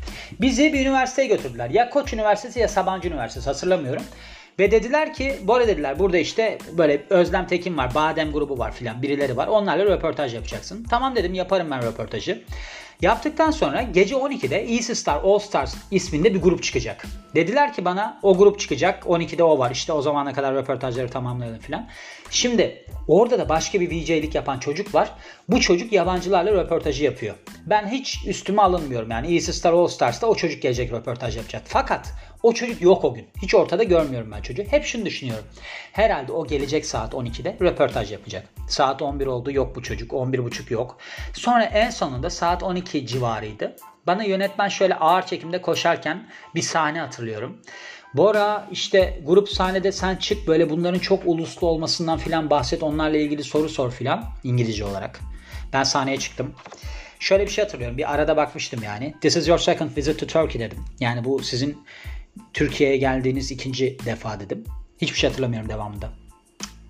Bizi 0.42 0.74
bir 0.74 0.80
üniversiteye 0.80 1.28
götürdüler. 1.28 1.70
Ya 1.70 1.90
Koç 1.90 2.14
Üniversitesi 2.14 2.60
ya 2.60 2.68
Sabancı 2.68 3.08
Üniversitesi 3.08 3.50
hatırlamıyorum. 3.50 4.04
Ve 4.60 4.72
dediler 4.72 5.14
ki 5.14 5.36
Bora 5.44 5.68
dediler 5.68 6.00
burada 6.00 6.18
işte 6.18 6.58
böyle 6.78 7.04
Özlem 7.10 7.48
Tekin 7.48 7.78
var, 7.78 7.96
Badem 7.96 8.32
grubu 8.32 8.60
var 8.60 8.72
filan 8.72 9.02
birileri 9.02 9.38
var. 9.38 9.48
Onlarla 9.48 9.86
röportaj 9.86 10.34
yapacaksın. 10.34 10.86
Tamam 10.90 11.16
dedim 11.16 11.34
yaparım 11.34 11.72
ben 11.72 11.84
röportajı. 11.84 12.44
Yaptıktan 13.02 13.52
sonra 13.52 13.82
gece 13.82 14.16
12'de 14.16 14.74
Easy 14.74 14.94
Star 14.94 15.22
All 15.24 15.40
Stars 15.40 15.76
isminde 15.92 16.34
bir 16.34 16.42
grup 16.42 16.64
çıkacak. 16.64 17.06
Dediler 17.36 17.74
ki 17.74 17.86
bana 17.86 18.20
o 18.24 18.38
grup 18.38 18.60
çıkacak 18.60 19.04
12'de 19.04 19.44
o 19.44 19.60
var 19.60 19.72
işte 19.72 19.94
o 19.94 20.02
zamana 20.02 20.34
kadar 20.34 20.56
röportajları 20.56 21.10
tamamlayalım 21.10 21.60
filan. 21.60 21.88
Şimdi 22.30 22.86
orada 23.08 23.40
da 23.40 23.50
başka 23.50 23.82
bir 23.82 23.92
VJ'lik 23.92 24.36
yapan 24.36 24.60
çocuk 24.60 24.96
var. 24.96 25.12
Bu 25.50 25.62
çocuk 25.62 25.92
yabancılarla 25.92 26.52
röportajı 26.52 27.04
yapıyor. 27.04 27.36
Ben 27.66 27.88
hiç 27.88 28.28
üstüme 28.28 28.62
alınmıyorum 28.62 29.12
yani 29.12 29.34
Easy 29.34 29.52
Star 29.52 29.74
All 29.74 29.88
Stars'ta 29.88 30.28
o 30.28 30.36
çocuk 30.36 30.62
gelecek 30.62 30.92
röportaj 30.92 31.38
yapacak. 31.38 31.62
Fakat 31.66 32.14
o 32.44 32.54
çocuk 32.54 32.82
yok 32.82 33.06
o 33.06 33.14
gün. 33.14 33.28
Hiç 33.42 33.56
ortada 33.56 33.84
görmüyorum 33.84 34.32
ben 34.32 34.42
çocuğu. 34.42 34.64
Hep 34.64 34.86
şunu 34.86 35.06
düşünüyorum. 35.06 35.46
Herhalde 35.92 36.32
o 36.32 36.48
gelecek 36.48 36.86
saat 36.86 37.14
12'de 37.14 37.58
röportaj 37.62 38.12
yapacak. 38.12 38.50
Saat 38.70 39.02
11 39.02 39.28
oldu 39.28 39.52
yok 39.52 39.76
bu 39.76 39.84
çocuk. 39.84 40.12
11.30 40.12 40.74
yok. 40.74 40.98
Sonra 41.34 41.64
en 41.64 41.90
sonunda 41.90 42.30
saat 42.30 42.64
12 42.64 43.08
civarıydı. 43.08 43.76
Bana 44.08 44.24
yönetmen 44.24 44.68
şöyle 44.68 44.96
ağır 44.96 45.22
çekimde 45.22 45.62
koşarken 45.62 46.28
bir 46.56 46.62
sahne 46.62 47.00
hatırlıyorum. 47.00 47.58
Bora 48.14 48.68
işte 48.72 49.22
grup 49.26 49.50
sahnede 49.50 49.92
sen 49.92 50.16
çık 50.16 50.48
böyle 50.48 50.70
bunların 50.70 51.00
çok 51.00 51.24
uluslu 51.26 51.68
olmasından 51.68 52.18
filan 52.18 52.50
bahset 52.50 52.84
onlarla 52.84 53.18
ilgili 53.18 53.44
soru 53.44 53.70
sor 53.70 53.92
filan 53.92 54.24
İngilizce 54.44 54.86
olarak. 54.86 55.20
Ben 55.74 55.84
sahneye 55.84 56.20
çıktım. 56.20 56.54
Şöyle 57.20 57.46
bir 57.46 57.52
şey 57.52 57.64
hatırlıyorum. 57.64 57.98
Bir 57.98 58.14
arada 58.14 58.38
bakmıştım 58.38 58.84
yani. 58.84 59.16
This 59.22 59.38
is 59.38 59.48
your 59.48 59.60
second 59.60 59.98
visit 59.98 60.20
to 60.20 60.28
Turkey 60.28 60.62
dedim. 60.62 60.86
Yani 61.00 61.24
bu 61.24 61.44
sizin 61.44 61.86
Türkiye'ye 62.54 62.98
geldiğiniz 62.98 63.52
ikinci 63.52 63.98
defa 64.06 64.40
dedim. 64.40 64.64
Hiçbir 65.02 65.18
şey 65.18 65.30
hatırlamıyorum 65.30 65.70
devamında. 65.70 66.10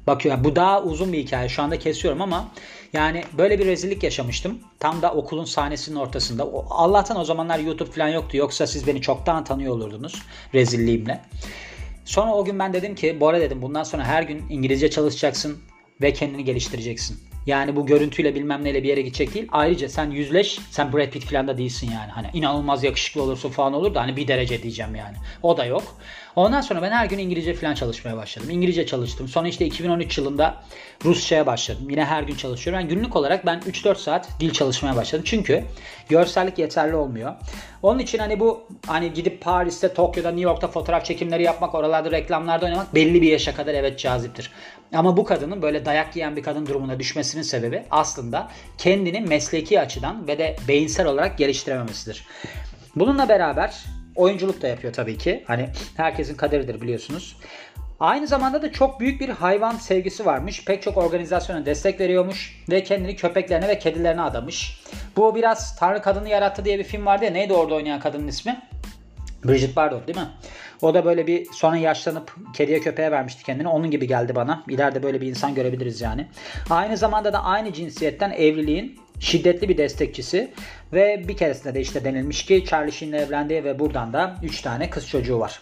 Bakıyor 0.07 0.43
bu 0.43 0.55
daha 0.55 0.83
uzun 0.83 1.13
bir 1.13 1.17
hikaye. 1.17 1.49
Şu 1.49 1.63
anda 1.63 1.79
kesiyorum 1.79 2.21
ama 2.21 2.51
yani 2.93 3.23
böyle 3.37 3.59
bir 3.59 3.65
rezillik 3.65 4.03
yaşamıştım. 4.03 4.59
Tam 4.79 5.01
da 5.01 5.13
okulun 5.13 5.45
sahnesinin 5.45 5.95
ortasında. 5.95 6.47
Allah'tan 6.69 7.19
o 7.19 7.23
zamanlar 7.23 7.59
YouTube 7.59 7.91
falan 7.91 8.07
yoktu. 8.07 8.37
Yoksa 8.37 8.67
siz 8.67 8.87
beni 8.87 9.01
çoktan 9.01 9.43
tanıyor 9.43 9.75
olurdunuz 9.75 10.23
rezilliğimle. 10.53 11.21
Sonra 12.05 12.33
o 12.33 12.45
gün 12.45 12.59
ben 12.59 12.73
dedim 12.73 12.95
ki 12.95 13.19
Bora 13.19 13.41
dedim 13.41 13.61
bundan 13.61 13.83
sonra 13.83 14.03
her 14.03 14.23
gün 14.23 14.43
İngilizce 14.49 14.89
çalışacaksın 14.89 15.57
ve 16.01 16.13
kendini 16.13 16.43
geliştireceksin. 16.43 17.19
Yani 17.47 17.75
bu 17.75 17.85
görüntüyle 17.85 18.35
bilmem 18.35 18.63
neyle 18.63 18.83
bir 18.83 18.89
yere 18.89 19.01
gidecek 19.01 19.33
değil. 19.33 19.47
Ayrıca 19.51 19.89
sen 19.89 20.11
yüzleş. 20.11 20.59
Sen 20.71 20.93
Brad 20.93 21.09
Pitt 21.09 21.25
falan 21.25 21.47
da 21.47 21.57
değilsin 21.57 21.91
yani. 21.91 22.11
Hani 22.11 22.27
inanılmaz 22.33 22.83
yakışıklı 22.83 23.21
olursun 23.21 23.49
falan 23.49 23.73
olur 23.73 23.93
da 23.93 24.01
hani 24.01 24.15
bir 24.15 24.27
derece 24.27 24.63
diyeceğim 24.63 24.95
yani. 24.95 25.15
O 25.43 25.57
da 25.57 25.65
yok. 25.65 25.83
Ondan 26.35 26.61
sonra 26.61 26.81
ben 26.81 26.91
her 26.91 27.05
gün 27.05 27.17
İngilizce 27.17 27.53
falan 27.53 27.73
çalışmaya 27.73 28.17
başladım. 28.17 28.49
İngilizce 28.49 28.85
çalıştım. 28.85 29.27
Sonra 29.27 29.47
işte 29.47 29.65
2013 29.65 30.17
yılında 30.17 30.63
Rusça'ya 31.05 31.45
başladım. 31.45 31.87
Yine 31.89 32.05
her 32.05 32.23
gün 32.23 32.35
çalışıyorum. 32.35 32.81
Yani 32.81 32.95
günlük 32.95 33.15
olarak 33.15 33.45
ben 33.45 33.59
3-4 33.59 33.95
saat 33.95 34.39
dil 34.39 34.51
çalışmaya 34.51 34.95
başladım. 34.95 35.25
Çünkü 35.27 35.63
görsellik 36.09 36.59
yeterli 36.59 36.95
olmuyor. 36.95 37.35
Onun 37.83 37.99
için 37.99 38.19
hani 38.19 38.39
bu 38.39 38.67
hani 38.87 39.13
gidip 39.13 39.41
Paris'te, 39.41 39.93
Tokyo'da, 39.93 40.29
New 40.29 40.43
York'ta 40.43 40.67
fotoğraf 40.67 41.05
çekimleri 41.05 41.43
yapmak, 41.43 41.75
oralarda 41.75 42.11
reklamlarda 42.11 42.65
oynamak 42.65 42.95
belli 42.95 43.21
bir 43.21 43.31
yaşa 43.31 43.55
kadar 43.55 43.73
evet 43.73 43.99
caziptir. 43.99 44.51
Ama 44.93 45.17
bu 45.17 45.23
kadının 45.23 45.61
böyle 45.61 45.85
dayak 45.85 46.15
yiyen 46.15 46.35
bir 46.35 46.43
kadın 46.43 46.65
durumuna 46.65 46.99
düşmesinin 47.37 47.41
sebebi 47.41 47.83
aslında 47.91 48.47
kendini 48.77 49.21
mesleki 49.21 49.79
açıdan 49.79 50.27
ve 50.27 50.37
de 50.37 50.55
beyinsel 50.67 51.07
olarak 51.07 51.37
geliştirememesidir. 51.37 52.27
Bununla 52.95 53.29
beraber 53.29 53.85
oyunculuk 54.15 54.61
da 54.61 54.67
yapıyor 54.67 54.93
tabii 54.93 55.17
ki. 55.17 55.43
Hani 55.47 55.69
herkesin 55.97 56.35
kaderidir 56.35 56.81
biliyorsunuz. 56.81 57.37
Aynı 57.99 58.27
zamanda 58.27 58.61
da 58.61 58.71
çok 58.71 58.99
büyük 58.99 59.21
bir 59.21 59.29
hayvan 59.29 59.75
sevgisi 59.75 60.25
varmış. 60.25 60.65
Pek 60.65 60.81
çok 60.83 60.97
organizasyona 60.97 61.65
destek 61.65 61.99
veriyormuş 61.99 62.63
ve 62.69 62.83
kendini 62.83 63.15
köpeklerine 63.15 63.67
ve 63.67 63.79
kedilerine 63.79 64.21
adamış. 64.21 64.83
Bu 65.15 65.35
biraz 65.35 65.75
Tanrı 65.75 66.01
Kadını 66.01 66.29
Yarattı 66.29 66.65
diye 66.65 66.79
bir 66.79 66.83
film 66.83 67.05
vardı 67.05 67.25
ya. 67.25 67.31
Neydi 67.31 67.53
orada 67.53 67.75
oynayan 67.75 67.99
kadının 67.99 68.27
ismi? 68.27 68.61
Bridget 69.45 69.75
Bardot 69.75 70.07
değil 70.07 70.17
mi? 70.17 70.27
O 70.81 70.93
da 70.93 71.05
böyle 71.05 71.27
bir 71.27 71.45
sonra 71.51 71.77
yaşlanıp 71.77 72.35
kediye 72.53 72.79
köpeğe 72.79 73.11
vermişti 73.11 73.43
kendini. 73.43 73.67
Onun 73.67 73.91
gibi 73.91 74.07
geldi 74.07 74.35
bana. 74.35 74.63
İleride 74.69 75.03
böyle 75.03 75.21
bir 75.21 75.27
insan 75.27 75.55
görebiliriz 75.55 76.01
yani. 76.01 76.27
Aynı 76.69 76.97
zamanda 76.97 77.33
da 77.33 77.43
aynı 77.43 77.73
cinsiyetten 77.73 78.31
evliliğin 78.31 78.99
şiddetli 79.19 79.69
bir 79.69 79.77
destekçisi 79.77 80.51
ve 80.93 81.23
bir 81.27 81.37
keresinde 81.37 81.75
de 81.75 81.81
işte 81.81 82.03
denilmiş 82.03 82.45
ki 82.45 82.65
Charlie 82.69 82.91
Sheen'le 82.91 83.13
evlendi 83.13 83.63
ve 83.63 83.79
buradan 83.79 84.13
da 84.13 84.35
3 84.43 84.61
tane 84.61 84.89
kız 84.89 85.07
çocuğu 85.07 85.39
var. 85.39 85.61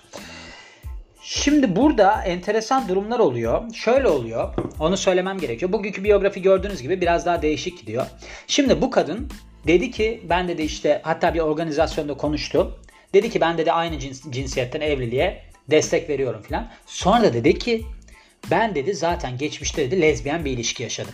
Şimdi 1.22 1.75
burada 1.75 2.22
enteresan 2.22 2.88
durumlar 2.88 3.20
oluyor. 3.20 3.74
Şöyle 3.74 4.08
oluyor. 4.08 4.53
Onu 4.79 4.98
söylemem 4.98 5.38
gerekiyor. 5.38 5.72
Bugünkü 5.72 6.03
biyografi 6.03 6.41
gördüğünüz 6.41 6.82
gibi 6.82 7.01
biraz 7.01 7.25
daha 7.25 7.41
değişik 7.41 7.79
gidiyor. 7.79 8.05
Şimdi 8.48 8.82
bu 8.82 8.89
kadın 8.89 9.29
dedi 9.67 9.91
ki 9.91 10.24
ben 10.29 10.48
dedi 10.48 10.62
işte 10.62 11.01
hatta 11.03 11.34
bir 11.34 11.39
organizasyonda 11.39 12.13
konuştu. 12.13 12.79
Dedi 13.13 13.29
ki 13.29 13.41
ben 13.41 13.57
dedi 13.57 13.71
aynı 13.71 14.00
cins, 14.00 14.24
cinsiyetten 14.29 14.81
evliliğe 14.81 15.43
destek 15.69 16.09
veriyorum 16.09 16.41
filan. 16.41 16.71
Sonra 16.85 17.24
da 17.24 17.33
dedi 17.33 17.59
ki 17.59 17.85
ben 18.51 18.75
dedi 18.75 18.93
zaten 18.93 19.38
geçmişte 19.38 19.81
dedi 19.81 20.01
lezbiyen 20.01 20.45
bir 20.45 20.51
ilişki 20.51 20.83
yaşadım. 20.83 21.13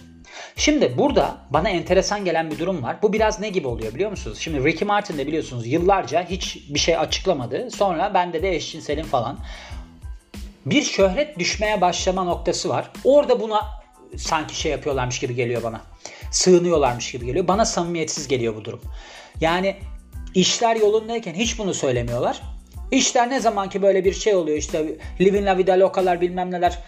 Şimdi 0.55 0.97
burada 0.97 1.37
bana 1.49 1.69
enteresan 1.69 2.25
gelen 2.25 2.51
bir 2.51 2.59
durum 2.59 2.83
var. 2.83 2.97
Bu 3.01 3.13
biraz 3.13 3.39
ne 3.39 3.49
gibi 3.49 3.67
oluyor 3.67 3.93
biliyor 3.93 4.09
musunuz? 4.09 4.37
Şimdi 4.41 4.63
Ricky 4.65 4.87
Martin 4.87 5.17
de 5.17 5.27
biliyorsunuz 5.27 5.67
yıllarca 5.67 6.29
hiç 6.29 6.57
bir 6.69 6.79
şey 6.79 6.97
açıklamadı. 6.97 7.71
Sonra 7.71 8.13
bende 8.13 8.43
de 8.43 8.55
eşcinselim 8.55 9.05
falan. 9.05 9.39
Bir 10.65 10.81
şöhret 10.81 11.39
düşmeye 11.39 11.81
başlama 11.81 12.23
noktası 12.23 12.69
var. 12.69 12.91
Orada 13.03 13.39
buna 13.39 13.61
sanki 14.17 14.59
şey 14.59 14.71
yapıyorlarmış 14.71 15.19
gibi 15.19 15.35
geliyor 15.35 15.63
bana. 15.63 15.81
Sığınıyorlarmış 16.31 17.11
gibi 17.11 17.25
geliyor. 17.25 17.47
Bana 17.47 17.65
samimiyetsiz 17.65 18.27
geliyor 18.27 18.55
bu 18.55 18.65
durum. 18.65 18.81
Yani 19.41 19.75
işler 20.35 20.75
yolundayken 20.75 21.33
hiç 21.33 21.59
bunu 21.59 21.73
söylemiyorlar. 21.73 22.41
İşler 22.91 23.29
ne 23.29 23.39
zaman 23.39 23.69
ki 23.69 23.81
böyle 23.81 24.05
bir 24.05 24.13
şey 24.13 24.35
oluyor 24.35 24.57
işte 24.57 24.97
Living 25.21 25.45
La 25.45 25.57
Vida 25.57 25.79
Loca'lar 25.79 26.21
bilmem 26.21 26.51
neler 26.51 26.79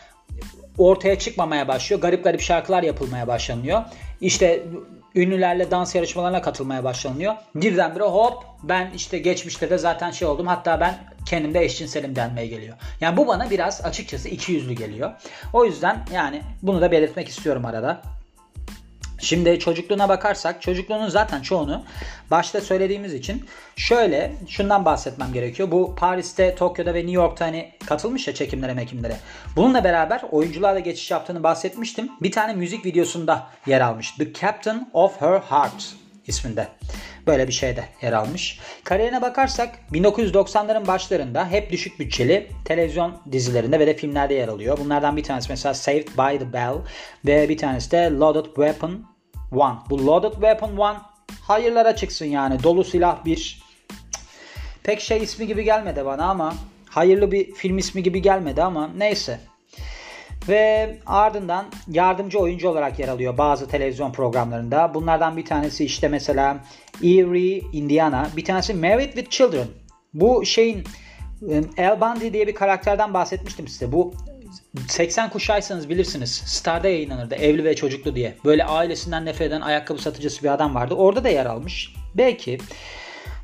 ortaya 0.78 1.20
çıkmamaya 1.20 1.68
başlıyor. 1.68 2.02
Garip 2.02 2.24
garip 2.24 2.42
şarkılar 2.42 2.84
yapılmaya 2.84 3.28
başlanıyor. 3.28 3.82
İşte 4.22 4.64
ünlülerle 5.16 5.72
dans 5.72 5.96
yarışmalarına 5.96 6.42
katılmaya 6.42 6.84
başlanıyor. 6.84 7.36
Birdenbire 7.56 8.04
hop 8.04 8.44
ben 8.64 8.92
işte 8.96 9.18
geçmişte 9.18 9.70
de 9.70 9.78
zaten 9.78 10.12
şey 10.12 10.28
oldum. 10.28 10.48
Hatta 10.48 10.80
ben 10.80 10.98
kendimde 11.26 11.64
eşcinselim 11.64 12.16
denmeye 12.16 12.48
geliyor. 12.48 12.78
Yani 13.02 13.18
bu 13.18 13.28
bana 13.28 13.50
biraz 13.50 13.86
açıkçası 13.86 14.30
iki 14.30 14.52
yüzlü 14.52 14.74
geliyor. 14.74 15.12
O 15.54 15.66
yüzden 15.66 16.06
yani 16.14 16.42
bunu 16.62 16.82
da 16.82 16.92
belirtmek 16.92 17.28
istiyorum 17.28 17.66
arada. 17.66 18.02
Şimdi 19.24 19.60
çocukluğuna 19.60 20.10
bakarsak 20.10 20.62
çocukluğunun 20.62 21.10
zaten 21.10 21.42
çoğunu 21.42 21.84
başta 22.32 22.62
söylediğimiz 22.62 23.14
için 23.14 23.46
şöyle 23.76 24.32
şundan 24.48 24.86
bahsetmem 24.86 25.34
gerekiyor. 25.34 25.72
Bu 25.72 25.96
Paris'te, 25.96 26.56
Tokyo'da 26.56 26.94
ve 26.94 27.00
New 27.00 27.12
York'ta 27.12 27.46
hani 27.46 27.72
katılmış 27.86 28.28
ya 28.28 28.34
çekimlere 28.34 28.74
mekimlere. 28.74 29.18
Bununla 29.56 29.84
beraber 29.84 30.22
oyuncularla 30.32 30.80
geçiş 30.80 31.12
yaptığını 31.12 31.44
bahsetmiştim. 31.44 32.12
Bir 32.22 32.32
tane 32.32 32.54
müzik 32.54 32.86
videosunda 32.86 33.48
yer 33.66 33.82
almış. 33.82 34.12
The 34.12 34.34
Captain 34.34 34.90
of 34.94 35.22
Her 35.22 35.40
Heart 35.40 35.96
isminde. 36.28 36.68
Böyle 37.28 37.48
bir 37.48 37.54
şeyde 37.54 37.84
yer 38.02 38.14
almış. 38.14 38.60
Kariyerine 38.84 39.22
bakarsak 39.22 39.70
1990'ların 39.92 40.88
başlarında 40.88 41.48
hep 41.48 41.72
düşük 41.72 42.00
bütçeli 42.00 42.48
televizyon 42.66 43.22
dizilerinde 43.32 43.80
ve 43.80 43.88
de 43.88 43.94
filmlerde 43.94 44.34
yer 44.34 44.48
alıyor. 44.48 44.78
Bunlardan 44.78 45.18
bir 45.18 45.24
tanesi 45.24 45.50
mesela 45.50 45.74
Saved 45.74 46.08
by 46.08 46.38
the 46.38 46.54
Bell 46.54 46.76
ve 47.26 47.50
bir 47.50 47.58
tanesi 47.58 47.92
de 47.92 48.12
Loaded 48.12 48.46
Weapon 48.46 49.13
One. 49.56 49.76
Bu 49.90 50.06
Loaded 50.06 50.34
Weapon 50.34 50.78
One 50.78 50.98
hayırlara 51.42 51.96
çıksın 51.96 52.26
yani. 52.26 52.64
Dolu 52.64 52.84
silah 52.84 53.26
bir. 53.26 53.64
Pek 54.84 55.02
şey 55.02 55.24
ismi 55.24 55.48
gibi 55.48 55.64
gelmedi 55.64 56.06
bana 56.06 56.26
ama 56.26 56.54
hayırlı 56.90 57.32
bir 57.32 57.52
film 57.52 57.78
ismi 57.78 58.04
gibi 58.04 58.22
gelmedi 58.22 58.64
ama 58.64 58.90
neyse. 58.98 59.40
Ve 60.48 60.98
ardından 61.06 61.66
yardımcı 61.88 62.40
oyuncu 62.40 62.70
olarak 62.70 63.00
yer 63.00 63.08
alıyor 63.08 63.38
bazı 63.38 63.68
televizyon 63.68 64.12
programlarında. 64.12 64.94
Bunlardan 64.94 65.38
bir 65.38 65.46
tanesi 65.46 65.86
işte 65.86 66.08
mesela 66.08 66.58
Erie, 67.04 67.62
Indiana. 67.74 68.30
Bir 68.38 68.46
tanesi 68.46 68.74
Married 68.74 69.14
with 69.14 69.30
Children. 69.30 69.68
Bu 70.14 70.46
şeyin 70.46 70.84
El 71.78 72.02
Bundy 72.02 72.34
diye 72.34 72.48
bir 72.48 72.56
karakterden 72.56 73.14
bahsetmiştim 73.14 73.68
size. 73.68 73.92
Bu 73.92 74.14
80 74.88 75.30
kuşaysanız 75.30 75.90
bilirsiniz. 75.90 76.32
Star'da 76.46 76.88
yayınlanırdı 76.88 77.36
evli 77.36 77.64
ve 77.64 77.76
çocuklu 77.76 78.16
diye. 78.16 78.38
Böyle 78.46 78.66
ailesinden 78.66 79.26
nefret 79.26 79.48
eden 79.48 79.62
ayakkabı 79.62 80.02
satıcısı 80.02 80.44
bir 80.44 80.54
adam 80.54 80.76
vardı. 80.76 80.94
Orada 80.94 81.24
da 81.24 81.30
yer 81.30 81.46
almış. 81.46 81.94
Belki 82.16 82.58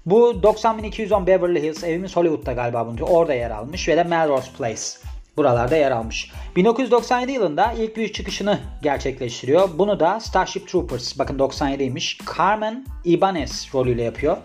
bu 0.05 0.31
90.210 0.31 1.27
Beverly 1.27 1.63
Hills 1.63 1.83
evimiz 1.83 2.15
Hollywood'da 2.15 2.53
galiba 2.53 2.87
bunu 2.87 3.05
Orada 3.05 3.33
yer 3.33 3.49
almış 3.49 3.87
ve 3.87 3.97
de 3.97 4.03
Melrose 4.03 4.51
Place 4.57 5.09
buralarda 5.39 5.75
yer 5.75 5.91
almış. 5.91 6.31
1997 6.55 7.31
yılında 7.31 7.71
ilk 7.71 7.95
büyük 7.95 8.13
çıkışını 8.13 8.59
gerçekleştiriyor. 8.81 9.69
Bunu 9.77 9.99
da 9.99 10.19
Starship 10.19 10.67
Troopers, 10.67 11.19
bakın 11.19 11.39
97'ymiş, 11.39 12.37
Carmen 12.37 12.85
Ibanez 13.05 13.69
rolüyle 13.73 14.03
yapıyor. 14.03 14.37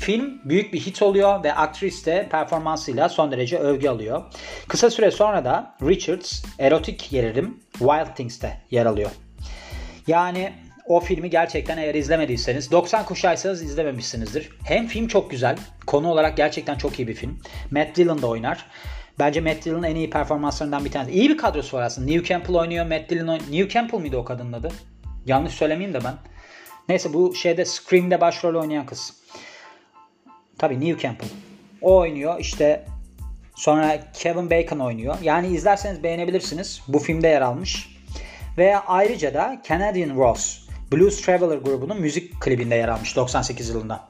Film 0.00 0.40
büyük 0.44 0.72
bir 0.72 0.80
hit 0.80 1.02
oluyor 1.02 1.44
ve 1.44 1.54
aktris 1.54 2.06
de 2.06 2.28
performansıyla 2.30 3.08
son 3.08 3.32
derece 3.32 3.58
övgü 3.58 3.88
alıyor. 3.88 4.22
Kısa 4.68 4.90
süre 4.90 5.10
sonra 5.10 5.44
da 5.44 5.74
Richards 5.82 6.44
erotik 6.58 7.08
gerilim 7.10 7.60
Wild 7.72 8.16
Things'te 8.16 8.60
yer 8.70 8.86
alıyor. 8.86 9.10
Yani 10.06 10.52
o 10.86 11.00
filmi 11.00 11.30
gerçekten 11.30 11.78
eğer 11.78 11.94
izlemediyseniz 11.94 12.70
90 12.70 13.04
kuşaysanız 13.04 13.62
izlememişsinizdir. 13.62 14.50
Hem 14.64 14.86
film 14.86 15.08
çok 15.08 15.30
güzel. 15.30 15.56
Konu 15.86 16.08
olarak 16.08 16.36
gerçekten 16.36 16.74
çok 16.74 16.98
iyi 16.98 17.08
bir 17.08 17.14
film. 17.14 17.38
Matt 17.70 17.96
Dillon 17.96 18.22
da 18.22 18.26
oynar. 18.26 18.66
Bence 19.20 19.40
Matt 19.40 19.64
Dillon'ın 19.64 19.82
en 19.82 19.96
iyi 19.96 20.10
performanslarından 20.10 20.84
bir 20.84 20.90
tanesi. 20.90 21.12
İyi 21.12 21.28
bir 21.28 21.38
kadrosu 21.38 21.76
var 21.76 21.82
aslında. 21.82 22.10
New 22.10 22.24
Campbell 22.24 22.54
oynuyor, 22.54 22.86
Matt 22.86 23.10
Dillon 23.10 23.28
oynuyor. 23.28 23.52
New 23.52 23.68
Campbell 23.68 23.98
mıydı 23.98 24.16
o 24.16 24.24
kadının 24.24 24.52
adı? 24.52 24.68
Yanlış 25.26 25.54
söylemeyeyim 25.54 26.00
de 26.00 26.04
ben. 26.04 26.14
Neyse 26.88 27.12
bu 27.12 27.34
şeyde 27.34 27.64
Scream'de 27.64 28.20
başrol 28.20 28.54
oynayan 28.54 28.86
kız. 28.86 29.14
Tabii 30.58 30.80
New 30.80 31.02
Campbell. 31.02 31.28
O 31.82 31.96
oynuyor. 31.96 32.40
İşte 32.40 32.84
sonra 33.54 33.98
Kevin 34.12 34.50
Bacon 34.50 34.78
oynuyor. 34.78 35.16
Yani 35.22 35.46
izlerseniz 35.46 36.02
beğenebilirsiniz. 36.02 36.82
Bu 36.88 36.98
filmde 36.98 37.28
yer 37.28 37.40
almış. 37.40 37.96
Ve 38.58 38.78
ayrıca 38.78 39.34
da 39.34 39.62
Canadian 39.68 40.16
Ross 40.16 40.68
Blues 40.92 41.22
Traveler 41.22 41.56
grubunun 41.56 42.00
müzik 42.00 42.40
klibinde 42.40 42.74
yer 42.74 42.88
almış 42.88 43.16
98 43.16 43.68
yılında. 43.68 44.09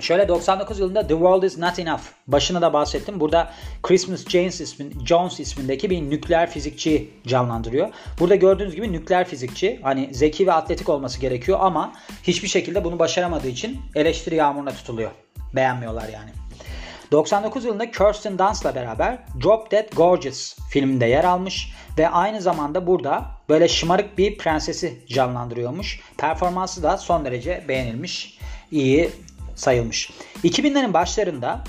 Şöyle 0.00 0.28
99 0.28 0.78
yılında 0.78 1.02
The 1.02 1.14
World 1.14 1.42
Is 1.42 1.58
Not 1.58 1.78
Enough 1.78 2.00
başına 2.26 2.62
da 2.62 2.72
bahsettim. 2.72 3.20
Burada 3.20 3.50
Christmas 3.82 4.28
Jones, 4.28 4.60
ismin, 4.60 5.04
Jones 5.06 5.40
ismindeki 5.40 5.90
bir 5.90 6.10
nükleer 6.10 6.50
fizikçi 6.50 7.10
canlandırıyor. 7.26 7.88
Burada 8.20 8.34
gördüğünüz 8.34 8.74
gibi 8.74 8.92
nükleer 8.92 9.28
fizikçi 9.28 9.80
hani 9.82 10.14
zeki 10.14 10.46
ve 10.46 10.52
atletik 10.52 10.88
olması 10.88 11.20
gerekiyor 11.20 11.58
ama 11.60 11.92
hiçbir 12.22 12.48
şekilde 12.48 12.84
bunu 12.84 12.98
başaramadığı 12.98 13.48
için 13.48 13.80
eleştiri 13.94 14.34
yağmuruna 14.34 14.70
tutuluyor. 14.70 15.10
Beğenmiyorlar 15.54 16.08
yani. 16.08 16.30
99 17.12 17.64
yılında 17.64 17.90
Kirsten 17.90 18.38
Dunst'la 18.38 18.74
beraber 18.74 19.18
Drop 19.42 19.70
Dead 19.70 19.94
Gorgeous 19.96 20.56
filminde 20.70 21.06
yer 21.06 21.24
almış 21.24 21.72
ve 21.98 22.08
aynı 22.08 22.40
zamanda 22.40 22.86
burada 22.86 23.24
böyle 23.48 23.68
şımarık 23.68 24.18
bir 24.18 24.38
prensesi 24.38 24.98
canlandırıyormuş. 25.08 26.00
Performansı 26.18 26.82
da 26.82 26.98
son 26.98 27.24
derece 27.24 27.64
beğenilmiş. 27.68 28.38
İyi 28.70 29.10
sayılmış. 29.58 30.10
2000'lerin 30.44 30.92
başlarında 30.92 31.64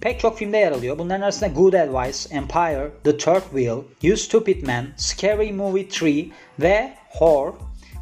pek 0.00 0.20
çok 0.20 0.38
filmde 0.38 0.58
yer 0.58 0.72
alıyor. 0.72 0.98
Bunların 0.98 1.22
arasında 1.22 1.50
Good 1.50 1.72
Advice, 1.72 2.34
Empire, 2.34 2.90
The 3.04 3.16
Third 3.16 3.42
Wheel, 3.42 3.78
You 4.02 4.16
Stupid 4.16 4.66
Man, 4.66 4.86
Scary 4.96 5.52
Movie 5.52 5.82
3 5.82 6.02
ve 6.58 6.92
Whore 7.12 7.52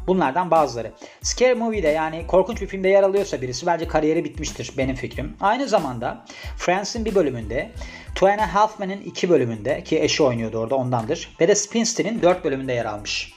Bunlardan 0.07 0.51
bazıları. 0.51 0.91
Scary 1.21 1.53
Movie'de 1.53 1.87
yani 1.87 2.27
korkunç 2.27 2.61
bir 2.61 2.67
filmde 2.67 2.89
yer 2.89 3.03
alıyorsa 3.03 3.41
birisi 3.41 3.65
bence 3.65 3.87
kariyeri 3.87 4.23
bitmiştir 4.23 4.73
benim 4.77 4.95
fikrim. 4.95 5.37
Aynı 5.41 5.67
zamanda 5.67 6.25
Friends'in 6.57 7.05
bir 7.05 7.15
bölümünde 7.15 7.71
Two 8.15 8.27
and 8.27 8.39
a 8.39 8.53
Half 8.53 8.79
Men'in 8.79 9.01
iki 9.01 9.29
bölümünde 9.29 9.83
ki 9.83 10.01
eşi 10.01 10.23
oynuyordu 10.23 10.57
orada 10.57 10.75
ondandır. 10.75 11.35
Ve 11.41 11.47
de 11.47 11.55
Spinster'in 11.55 12.21
dört 12.21 12.45
bölümünde 12.45 12.73
yer 12.73 12.85
almış. 12.85 13.33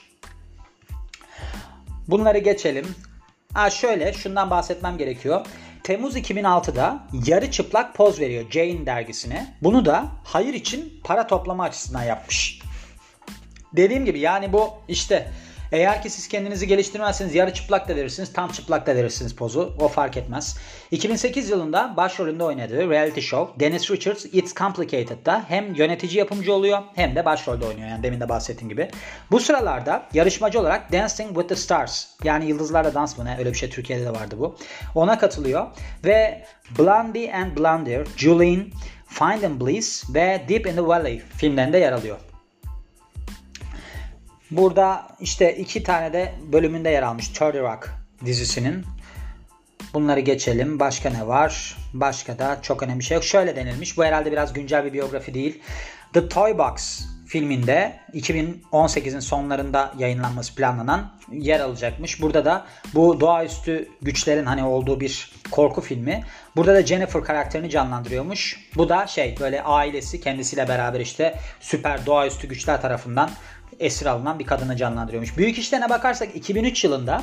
Bunları 2.09 2.39
geçelim. 2.39 2.87
Ha 3.55 3.71
şöyle 3.71 4.13
şundan 4.13 4.51
bahsetmem 4.51 4.99
gerekiyor. 4.99 5.47
Temmuz 5.89 6.17
2006'da 6.17 7.01
yarı 7.27 7.51
çıplak 7.51 7.95
poz 7.95 8.21
veriyor 8.21 8.45
Jane 8.51 8.87
dergisine. 8.87 9.55
Bunu 9.63 9.85
da 9.85 10.05
hayır 10.25 10.55
için 10.55 11.01
para 11.05 11.27
toplama 11.27 11.65
açısından 11.65 12.03
yapmış. 12.03 12.63
Dediğim 13.73 14.05
gibi 14.05 14.21
yani 14.21 14.53
bu 14.53 14.71
işte 14.89 15.31
eğer 15.73 16.03
ki 16.03 16.11
siz 16.11 16.29
kendinizi 16.29 16.67
geliştirmezseniz 16.67 17.35
yarı 17.35 17.55
çıplak 17.55 17.89
da 17.89 17.97
verirsiniz, 17.97 18.33
tam 18.33 18.53
çıplak 18.53 18.87
da 18.87 18.97
verirsiniz 18.97 19.35
pozu. 19.35 19.77
O 19.81 19.89
fark 19.89 20.17
etmez. 20.17 20.59
2008 20.91 21.51
yılında 21.51 21.95
başrolünde 21.97 22.45
oynadığı 22.45 22.91
reality 22.91 23.21
show 23.21 23.61
Dennis 23.61 23.91
Richards 23.91 24.25
It's 24.25 24.55
Complicated'da 24.55 25.45
hem 25.49 25.75
yönetici 25.75 26.19
yapımcı 26.19 26.53
oluyor 26.53 26.83
hem 26.95 27.17
de 27.17 27.25
başrolde 27.25 27.65
oynuyor. 27.65 27.89
Yani 27.89 28.03
demin 28.03 28.21
de 28.21 28.29
bahsettiğim 28.29 28.69
gibi. 28.69 28.89
Bu 29.31 29.41
sıralarda 29.41 30.03
yarışmacı 30.15 30.61
olarak 30.61 30.93
Dancing 30.93 31.29
with 31.29 31.49
the 31.49 31.57
Stars 31.57 32.07
yani 32.25 32.47
Yıldızlarla 32.47 32.95
Dans 32.95 33.19
mı 33.19 33.25
ne 33.25 33.37
öyle 33.39 33.53
bir 33.53 33.59
şey 33.59 33.71
Türkiye'de 33.71 34.05
de 34.05 34.11
vardı 34.11 34.35
bu. 34.39 34.57
Ona 34.95 35.19
katılıyor 35.19 35.67
ve 36.05 36.45
Blondie 36.79 37.33
and 37.35 37.59
Blonde, 37.59 38.05
Julian, 38.17 38.65
Find 39.07 39.43
and 39.43 39.61
Bliss 39.61 40.15
ve 40.15 40.43
Deep 40.49 40.67
in 40.67 40.75
the 40.75 40.87
Valley 40.87 41.23
filmlerinde 41.37 41.79
yer 41.79 41.93
alıyor. 41.93 42.17
Burada 44.51 45.09
işte 45.21 45.57
iki 45.57 45.83
tane 45.83 46.13
de 46.13 46.35
bölümünde 46.53 46.91
yer 46.91 47.03
almış 47.03 47.31
30 47.31 47.41
Rock 47.41 47.91
dizisinin. 48.25 48.85
Bunları 49.95 50.21
geçelim. 50.21 50.81
Başka 50.81 51.11
ne 51.11 51.27
var? 51.27 51.77
Başka 51.95 52.39
da 52.39 52.59
çok 52.63 52.83
önemli 52.83 53.03
şey 53.03 53.15
yok. 53.15 53.25
Şöyle 53.25 53.57
denilmiş. 53.57 53.99
Bu 53.99 54.05
herhalde 54.05 54.33
biraz 54.33 54.53
güncel 54.53 54.85
bir 54.85 54.93
biyografi 54.93 55.35
değil. 55.35 55.63
The 56.13 56.29
Toy 56.29 56.59
Box 56.59 57.05
filminde 57.27 58.01
2018'in 58.15 59.21
sonlarında 59.21 59.95
yayınlanması 59.99 60.55
planlanan 60.55 61.13
yer 61.33 61.61
alacakmış. 61.61 62.23
Burada 62.23 62.45
da 62.45 62.67
bu 62.95 63.21
doğaüstü 63.21 63.89
güçlerin 64.03 64.47
hani 64.47 64.65
olduğu 64.65 65.01
bir 65.01 65.33
korku 65.51 65.81
filmi. 65.81 66.25
Burada 66.57 66.75
da 66.75 66.87
Jennifer 66.87 67.25
karakterini 67.25 67.71
canlandırıyormuş. 67.71 68.61
Bu 68.77 68.89
da 68.89 69.07
şey 69.07 69.37
böyle 69.41 69.63
ailesi 69.63 70.21
kendisiyle 70.21 70.69
beraber 70.69 71.01
işte 71.01 71.39
süper 71.61 72.07
doğaüstü 72.07 72.49
güçler 72.49 72.83
tarafından 72.83 73.31
esir 73.81 74.07
alınan 74.07 74.39
bir 74.39 74.47
kadını 74.47 74.77
canlandırıyormuş. 74.77 75.37
Büyük 75.37 75.59
işlerine 75.59 75.89
bakarsak 75.89 76.37
2003 76.37 76.85
yılında 76.85 77.23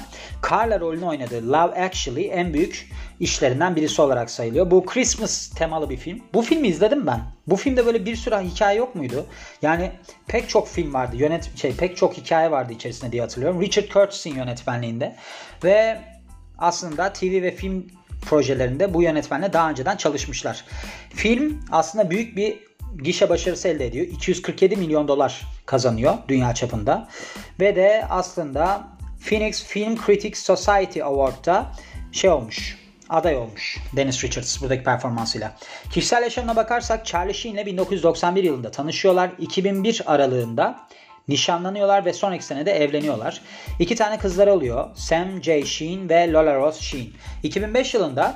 Carla 0.50 0.80
rolünü 0.80 1.06
oynadığı 1.06 1.52
Love 1.52 1.86
Actually 1.86 2.30
en 2.32 2.54
büyük 2.54 2.92
işlerinden 3.20 3.76
birisi 3.76 4.02
olarak 4.02 4.30
sayılıyor. 4.30 4.72
Bu 4.72 4.86
Christmas 4.86 5.50
temalı 5.50 5.90
bir 5.90 5.98
film. 5.98 6.22
Bu 6.34 6.42
filmi 6.42 6.68
izledim 6.68 7.08
ben. 7.08 7.22
Bu 7.48 7.56
filmde 7.56 7.86
böyle 7.86 8.06
bir 8.06 8.16
sürü 8.16 8.36
hikaye 8.36 8.78
yok 8.78 8.96
muydu? 8.96 9.26
Yani 9.62 9.92
pek 10.28 10.50
çok 10.50 10.68
film 10.68 10.94
vardı. 10.94 11.16
Yönet 11.16 11.58
şey 11.58 11.76
pek 11.76 11.98
çok 11.98 12.18
hikaye 12.18 12.52
vardı 12.52 12.74
içerisinde 12.74 13.12
diye 13.12 13.22
hatırlıyorum. 13.22 13.62
Richard 13.62 13.88
Curtis'in 13.88 14.36
yönetmenliğinde 14.36 15.16
ve 15.64 16.02
aslında 16.58 17.14
TV 17.14 17.42
ve 17.42 17.52
film 17.52 17.88
projelerinde 18.22 18.94
bu 18.94 19.02
yönetmenle 19.04 19.54
daha 19.54 19.70
önceden 19.70 19.98
çalışmışlar. 19.98 20.66
Film 21.10 21.60
aslında 21.72 22.10
büyük 22.10 22.38
bir 22.38 22.60
gişe 23.04 23.30
başarısı 23.30 23.68
elde 23.68 23.86
ediyor. 23.86 24.08
247 24.08 24.76
milyon 24.76 25.08
dolar 25.08 25.42
kazanıyor 25.66 26.14
dünya 26.28 26.54
çapında. 26.54 27.08
Ve 27.60 27.76
de 27.76 28.06
aslında 28.10 28.88
Phoenix 29.30 29.64
Film 29.64 29.98
Critics 30.06 30.40
Society 30.44 31.04
Award'da 31.04 31.66
şey 32.12 32.30
olmuş 32.30 32.78
aday 33.10 33.36
olmuş 33.36 33.78
Dennis 33.96 34.24
Richards 34.24 34.62
buradaki 34.62 34.84
performansıyla. 34.84 35.52
Kişisel 35.92 36.24
yaşamına 36.24 36.56
bakarsak 36.56 37.06
Charlie 37.06 37.34
Sheen 37.34 37.54
ile 37.54 37.66
1991 37.66 38.44
yılında 38.44 38.72
tanışıyorlar. 38.72 39.32
2001 39.40 40.02
aralığında 40.06 40.88
nişanlanıyorlar 41.28 42.06
ve 42.06 42.14
sonraki 42.14 42.46
sene 42.46 42.66
de 42.66 42.72
evleniyorlar. 42.72 43.42
İki 43.80 43.96
tane 43.96 44.18
kızları 44.18 44.54
oluyor. 44.54 44.90
Sam 44.96 45.44
J. 45.44 45.66
Sheen 45.66 46.10
ve 46.10 46.32
Lola 46.32 46.56
Rose 46.56 46.82
Sheen. 46.82 47.08
2005 47.44 47.94
yılında 47.94 48.36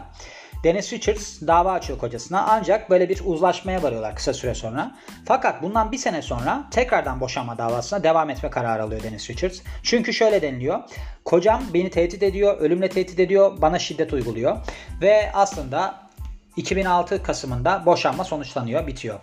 Dennis 0.63 0.93
Richards 0.93 1.41
dava 1.41 1.71
açıyor 1.71 1.99
kocasına 1.99 2.45
ancak 2.49 2.89
böyle 2.89 3.09
bir 3.09 3.21
uzlaşmaya 3.25 3.83
varıyorlar 3.83 4.15
kısa 4.15 4.33
süre 4.33 4.55
sonra. 4.55 4.95
Fakat 5.25 5.61
bundan 5.63 5.91
bir 5.91 5.97
sene 5.97 6.21
sonra 6.21 6.63
tekrardan 6.71 7.19
boşanma 7.19 7.57
davasına 7.57 8.03
devam 8.03 8.29
etme 8.29 8.49
kararı 8.49 8.83
alıyor 8.83 9.03
Dennis 9.03 9.29
Richards. 9.29 9.59
Çünkü 9.83 10.13
şöyle 10.13 10.41
deniliyor. 10.41 10.79
Kocam 11.25 11.63
beni 11.73 11.89
tehdit 11.89 12.23
ediyor, 12.23 12.57
ölümle 12.57 12.89
tehdit 12.89 13.19
ediyor, 13.19 13.61
bana 13.61 13.79
şiddet 13.79 14.13
uyguluyor. 14.13 14.57
Ve 15.01 15.31
aslında 15.33 16.09
2006 16.57 17.23
Kasım'ında 17.23 17.85
boşanma 17.85 18.23
sonuçlanıyor, 18.23 18.87
bitiyor. 18.87 19.19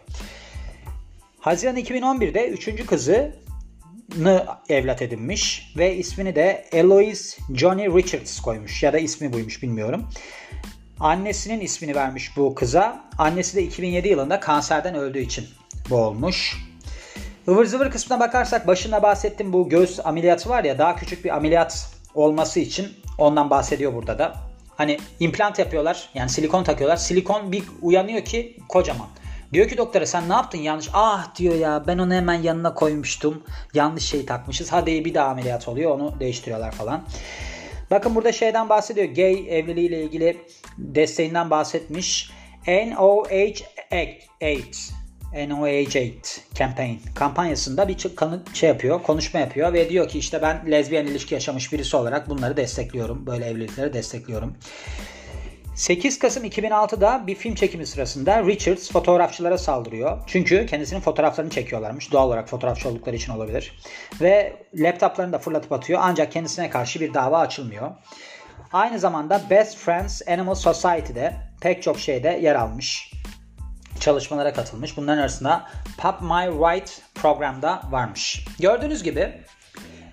Haziran 1.41 1.77
2011'de 1.77 2.49
üçüncü 2.49 2.87
kızı 2.87 3.37
evlat 4.69 5.03
edinmiş 5.03 5.73
ve 5.77 5.97
ismini 5.97 6.35
de 6.35 6.65
Eloise 6.73 7.43
Johnny 7.55 7.87
Richards 7.87 8.41
koymuş 8.41 8.83
ya 8.83 8.93
da 8.93 8.99
ismi 8.99 9.33
buymuş 9.33 9.63
bilmiyorum. 9.63 10.09
Annesinin 11.01 11.61
ismini 11.61 11.95
vermiş 11.95 12.37
bu 12.37 12.55
kıza. 12.55 13.05
Annesi 13.19 13.57
de 13.57 13.63
2007 13.63 14.09
yılında 14.09 14.41
kanserden 14.41 14.95
öldüğü 14.95 15.19
için 15.19 15.47
bu 15.91 15.97
olmuş. 15.97 16.57
Ivır 17.49 17.65
zıvır 17.65 17.91
kısmına 17.91 18.21
bakarsak 18.21 18.67
başında 18.67 19.03
bahsettim 19.03 19.53
bu 19.53 19.69
göğüs 19.69 20.01
ameliyatı 20.05 20.49
var 20.49 20.65
ya 20.65 20.79
daha 20.79 20.97
küçük 20.97 21.25
bir 21.25 21.37
ameliyat 21.37 21.91
olması 22.15 22.61
için 22.61 22.89
ondan 23.19 23.51
bahsediyor 23.51 23.95
burada 23.95 24.19
da. 24.19 24.35
Hani 24.77 24.99
implant 25.21 25.59
yapıyorlar 25.59 26.09
yani 26.15 26.31
silikon 26.31 26.65
takıyorlar. 26.65 26.97
Silikon 26.97 27.53
bir 27.53 27.65
uyanıyor 27.83 28.25
ki 28.25 28.57
kocaman. 28.69 29.09
Diyor 29.53 29.69
ki 29.69 29.79
doktora 29.79 30.07
sen 30.07 30.29
ne 30.29 30.33
yaptın 30.33 30.59
yanlış? 30.59 30.89
Ah 30.93 31.35
diyor 31.37 31.55
ya 31.55 31.85
ben 31.87 31.99
onu 31.99 32.15
hemen 32.15 32.43
yanına 32.43 32.75
koymuştum. 32.75 33.43
Yanlış 33.75 34.05
şey 34.05 34.27
takmışız. 34.27 34.73
Hadi 34.73 35.05
bir 35.05 35.15
daha 35.15 35.29
ameliyat 35.29 35.69
oluyor 35.69 35.91
onu 35.91 36.21
değiştiriyorlar 36.21 36.73
falan. 36.73 37.03
Bakın 37.91 38.15
burada 38.15 38.33
şeyden 38.33 38.69
bahsediyor. 38.69 39.07
Gay 39.07 39.59
evliliğiyle 39.59 40.03
ilgili 40.03 40.37
desteğinden 40.79 41.51
bahsetmiş. 41.51 42.31
NOH8 42.67 44.93
NOH8 45.33 46.41
campaign 46.55 46.97
kampanyasında 47.15 47.89
bir 47.89 47.97
şey 48.55 48.69
yapıyor, 48.69 49.03
konuşma 49.03 49.41
yapıyor 49.41 49.73
ve 49.73 49.89
diyor 49.89 50.09
ki 50.09 50.19
işte 50.19 50.43
ben 50.43 50.71
lezbiyen 50.71 51.07
ilişki 51.07 51.35
yaşamış 51.35 51.73
birisi 51.73 51.97
olarak 51.97 52.29
bunları 52.29 52.57
destekliyorum. 52.57 53.27
Böyle 53.27 53.47
evlilikleri 53.47 53.93
destekliyorum. 53.93 54.57
8 55.77 56.19
Kasım 56.19 56.45
2006'da 56.45 57.27
bir 57.27 57.35
film 57.35 57.55
çekimi 57.55 57.87
sırasında 57.87 58.47
Richards 58.47 58.93
fotoğrafçılara 58.93 59.59
saldırıyor. 59.59 60.19
Çünkü 60.27 60.67
kendisinin 60.67 61.01
fotoğraflarını 61.01 61.51
çekiyorlarmış. 61.51 62.13
Doğal 62.13 62.27
olarak 62.27 62.49
fotoğrafçı 62.49 62.89
oldukları 62.89 63.17
için 63.17 63.33
olabilir. 63.33 63.73
Ve 64.21 64.57
laptoplarını 64.75 65.33
da 65.33 65.39
fırlatıp 65.39 65.73
atıyor. 65.73 66.01
Ancak 66.03 66.33
kendisine 66.33 66.71
karşı 66.71 67.01
bir 67.01 67.15
dava 67.15 67.39
açılmıyor. 67.39 67.91
Aynı 68.73 68.99
zamanda 68.99 69.41
Best 69.51 69.77
Friends 69.77 70.29
Animal 70.29 70.55
Society'de 70.55 71.37
pek 71.61 71.83
çok 71.83 71.99
şeyde 71.99 72.29
yer 72.29 72.55
almış. 72.55 73.13
Çalışmalara 74.01 74.53
katılmış. 74.53 74.97
Bunların 74.97 75.21
arasında 75.21 75.69
Pop 75.99 76.21
My 76.21 76.47
Right 76.47 77.03
programda 77.15 77.83
varmış. 77.91 78.45
Gördüğünüz 78.59 79.03
gibi 79.03 79.45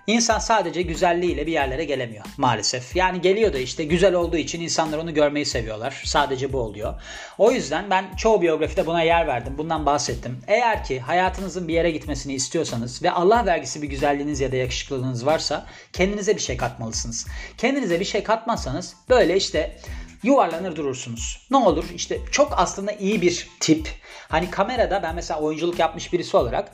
İnsan 0.07 0.39
sadece 0.39 0.81
güzelliğiyle 0.81 1.47
bir 1.47 1.51
yerlere 1.51 1.83
gelemiyor 1.83 2.25
maalesef. 2.37 2.95
Yani 2.95 3.21
geliyor 3.21 3.53
da 3.53 3.57
işte 3.57 3.83
güzel 3.83 4.13
olduğu 4.13 4.37
için 4.37 4.61
insanlar 4.61 4.97
onu 4.97 5.13
görmeyi 5.13 5.45
seviyorlar. 5.45 6.01
Sadece 6.05 6.53
bu 6.53 6.57
oluyor. 6.57 6.93
O 7.37 7.51
yüzden 7.51 7.89
ben 7.89 8.15
çoğu 8.15 8.41
biyografide 8.41 8.85
buna 8.85 9.01
yer 9.01 9.27
verdim. 9.27 9.53
Bundan 9.57 9.85
bahsettim. 9.85 10.39
Eğer 10.47 10.83
ki 10.83 10.99
hayatınızın 10.99 11.67
bir 11.67 11.73
yere 11.73 11.91
gitmesini 11.91 12.33
istiyorsanız 12.33 13.03
ve 13.03 13.11
Allah 13.11 13.45
vergisi 13.45 13.81
bir 13.81 13.87
güzelliğiniz 13.87 14.39
ya 14.39 14.51
da 14.51 14.55
yakışıklılığınız 14.55 15.25
varsa 15.25 15.65
kendinize 15.93 16.35
bir 16.35 16.41
şey 16.41 16.57
katmalısınız. 16.57 17.27
Kendinize 17.57 17.99
bir 17.99 18.05
şey 18.05 18.23
katmazsanız 18.23 18.95
böyle 19.09 19.37
işte 19.37 19.77
yuvarlanır 20.23 20.75
durursunuz. 20.75 21.47
Ne 21.51 21.57
olur 21.57 21.85
işte 21.95 22.19
çok 22.31 22.53
aslında 22.55 22.91
iyi 22.91 23.21
bir 23.21 23.47
tip. 23.59 23.89
Hani 24.29 24.51
kamerada 24.51 25.03
ben 25.03 25.15
mesela 25.15 25.39
oyunculuk 25.39 25.79
yapmış 25.79 26.13
birisi 26.13 26.37
olarak 26.37 26.71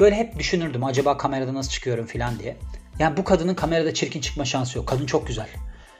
Böyle 0.00 0.16
hep 0.16 0.38
düşünürdüm 0.38 0.84
acaba 0.84 1.16
kamerada 1.16 1.54
nasıl 1.54 1.70
çıkıyorum 1.70 2.06
falan 2.06 2.38
diye. 2.38 2.56
Yani 2.98 3.16
bu 3.16 3.24
kadının 3.24 3.54
kamerada 3.54 3.94
çirkin 3.94 4.20
çıkma 4.20 4.44
şansı 4.44 4.78
yok. 4.78 4.88
Kadın 4.88 5.06
çok 5.06 5.26
güzel. 5.26 5.46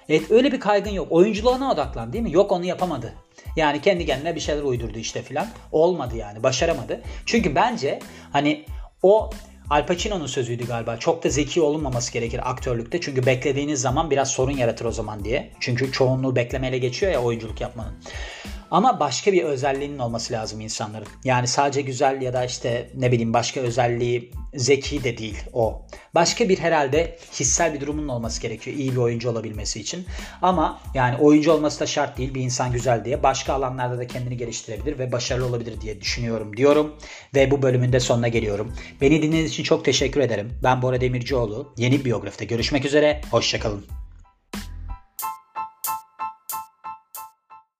Evet 0.08 0.30
öyle 0.30 0.52
bir 0.52 0.60
kaygın 0.60 0.90
yok. 0.90 1.06
Oyunculuğuna 1.10 1.72
odaklan 1.72 2.12
değil 2.12 2.24
mi? 2.24 2.32
Yok 2.32 2.52
onu 2.52 2.64
yapamadı. 2.64 3.12
Yani 3.56 3.80
kendi 3.80 4.06
kendine 4.06 4.34
bir 4.34 4.40
şeyler 4.40 4.62
uydurdu 4.62 4.98
işte 4.98 5.22
filan. 5.22 5.46
Olmadı 5.72 6.16
yani 6.16 6.42
başaramadı. 6.42 7.02
Çünkü 7.26 7.54
bence 7.54 7.98
hani 8.32 8.64
o 9.02 9.30
Al 9.70 9.86
Pacino'nun 9.86 10.26
sözüydü 10.26 10.66
galiba. 10.66 10.96
Çok 10.96 11.24
da 11.24 11.28
zeki 11.28 11.60
olunmaması 11.60 12.12
gerekir 12.12 12.50
aktörlükte. 12.50 13.00
Çünkü 13.00 13.26
beklediğiniz 13.26 13.80
zaman 13.80 14.10
biraz 14.10 14.30
sorun 14.30 14.56
yaratır 14.56 14.84
o 14.84 14.92
zaman 14.92 15.24
diye. 15.24 15.52
Çünkü 15.60 15.92
çoğunluğu 15.92 16.36
beklemeyle 16.36 16.78
geçiyor 16.78 17.12
ya 17.12 17.22
oyunculuk 17.22 17.60
yapmanın. 17.60 17.94
Ama 18.70 19.00
başka 19.00 19.32
bir 19.32 19.42
özelliğinin 19.42 19.98
olması 19.98 20.32
lazım 20.32 20.60
insanların. 20.60 21.08
Yani 21.24 21.46
sadece 21.46 21.82
güzel 21.82 22.22
ya 22.22 22.32
da 22.32 22.44
işte 22.44 22.90
ne 22.94 23.12
bileyim 23.12 23.32
başka 23.32 23.60
özelliği 23.60 24.32
zeki 24.54 25.04
de 25.04 25.18
değil 25.18 25.38
o. 25.52 25.82
Başka 26.14 26.48
bir 26.48 26.58
herhalde 26.58 27.18
hissel 27.32 27.74
bir 27.74 27.80
durumun 27.80 28.08
olması 28.08 28.42
gerekiyor 28.42 28.76
iyi 28.76 28.92
bir 28.92 28.96
oyuncu 28.96 29.30
olabilmesi 29.30 29.80
için. 29.80 30.06
Ama 30.42 30.80
yani 30.94 31.16
oyuncu 31.16 31.52
olması 31.52 31.80
da 31.80 31.86
şart 31.86 32.18
değil. 32.18 32.34
Bir 32.34 32.40
insan 32.40 32.72
güzel 32.72 33.04
diye. 33.04 33.22
Başka 33.22 33.52
alanlarda 33.52 33.98
da 33.98 34.06
kendini 34.06 34.36
geliştirebilir 34.36 34.98
ve 34.98 35.12
başarılı 35.12 35.46
olabilir 35.46 35.80
diye 35.80 36.00
düşünüyorum 36.00 36.56
diyorum. 36.56 36.94
Ve 37.34 37.50
bu 37.50 37.62
bölümün 37.62 37.92
de 37.92 38.00
sonuna 38.00 38.28
geliyorum. 38.28 38.72
Beni 39.00 39.22
dinlediğiniz 39.22 39.50
için 39.50 39.62
çok 39.62 39.84
teşekkür 39.84 40.20
ederim. 40.20 40.52
Ben 40.62 40.82
Bora 40.82 41.00
Demircioğlu. 41.00 41.72
Yeni 41.76 42.04
biyografide 42.04 42.44
görüşmek 42.44 42.84
üzere. 42.84 43.20
Hoşçakalın. 43.30 44.05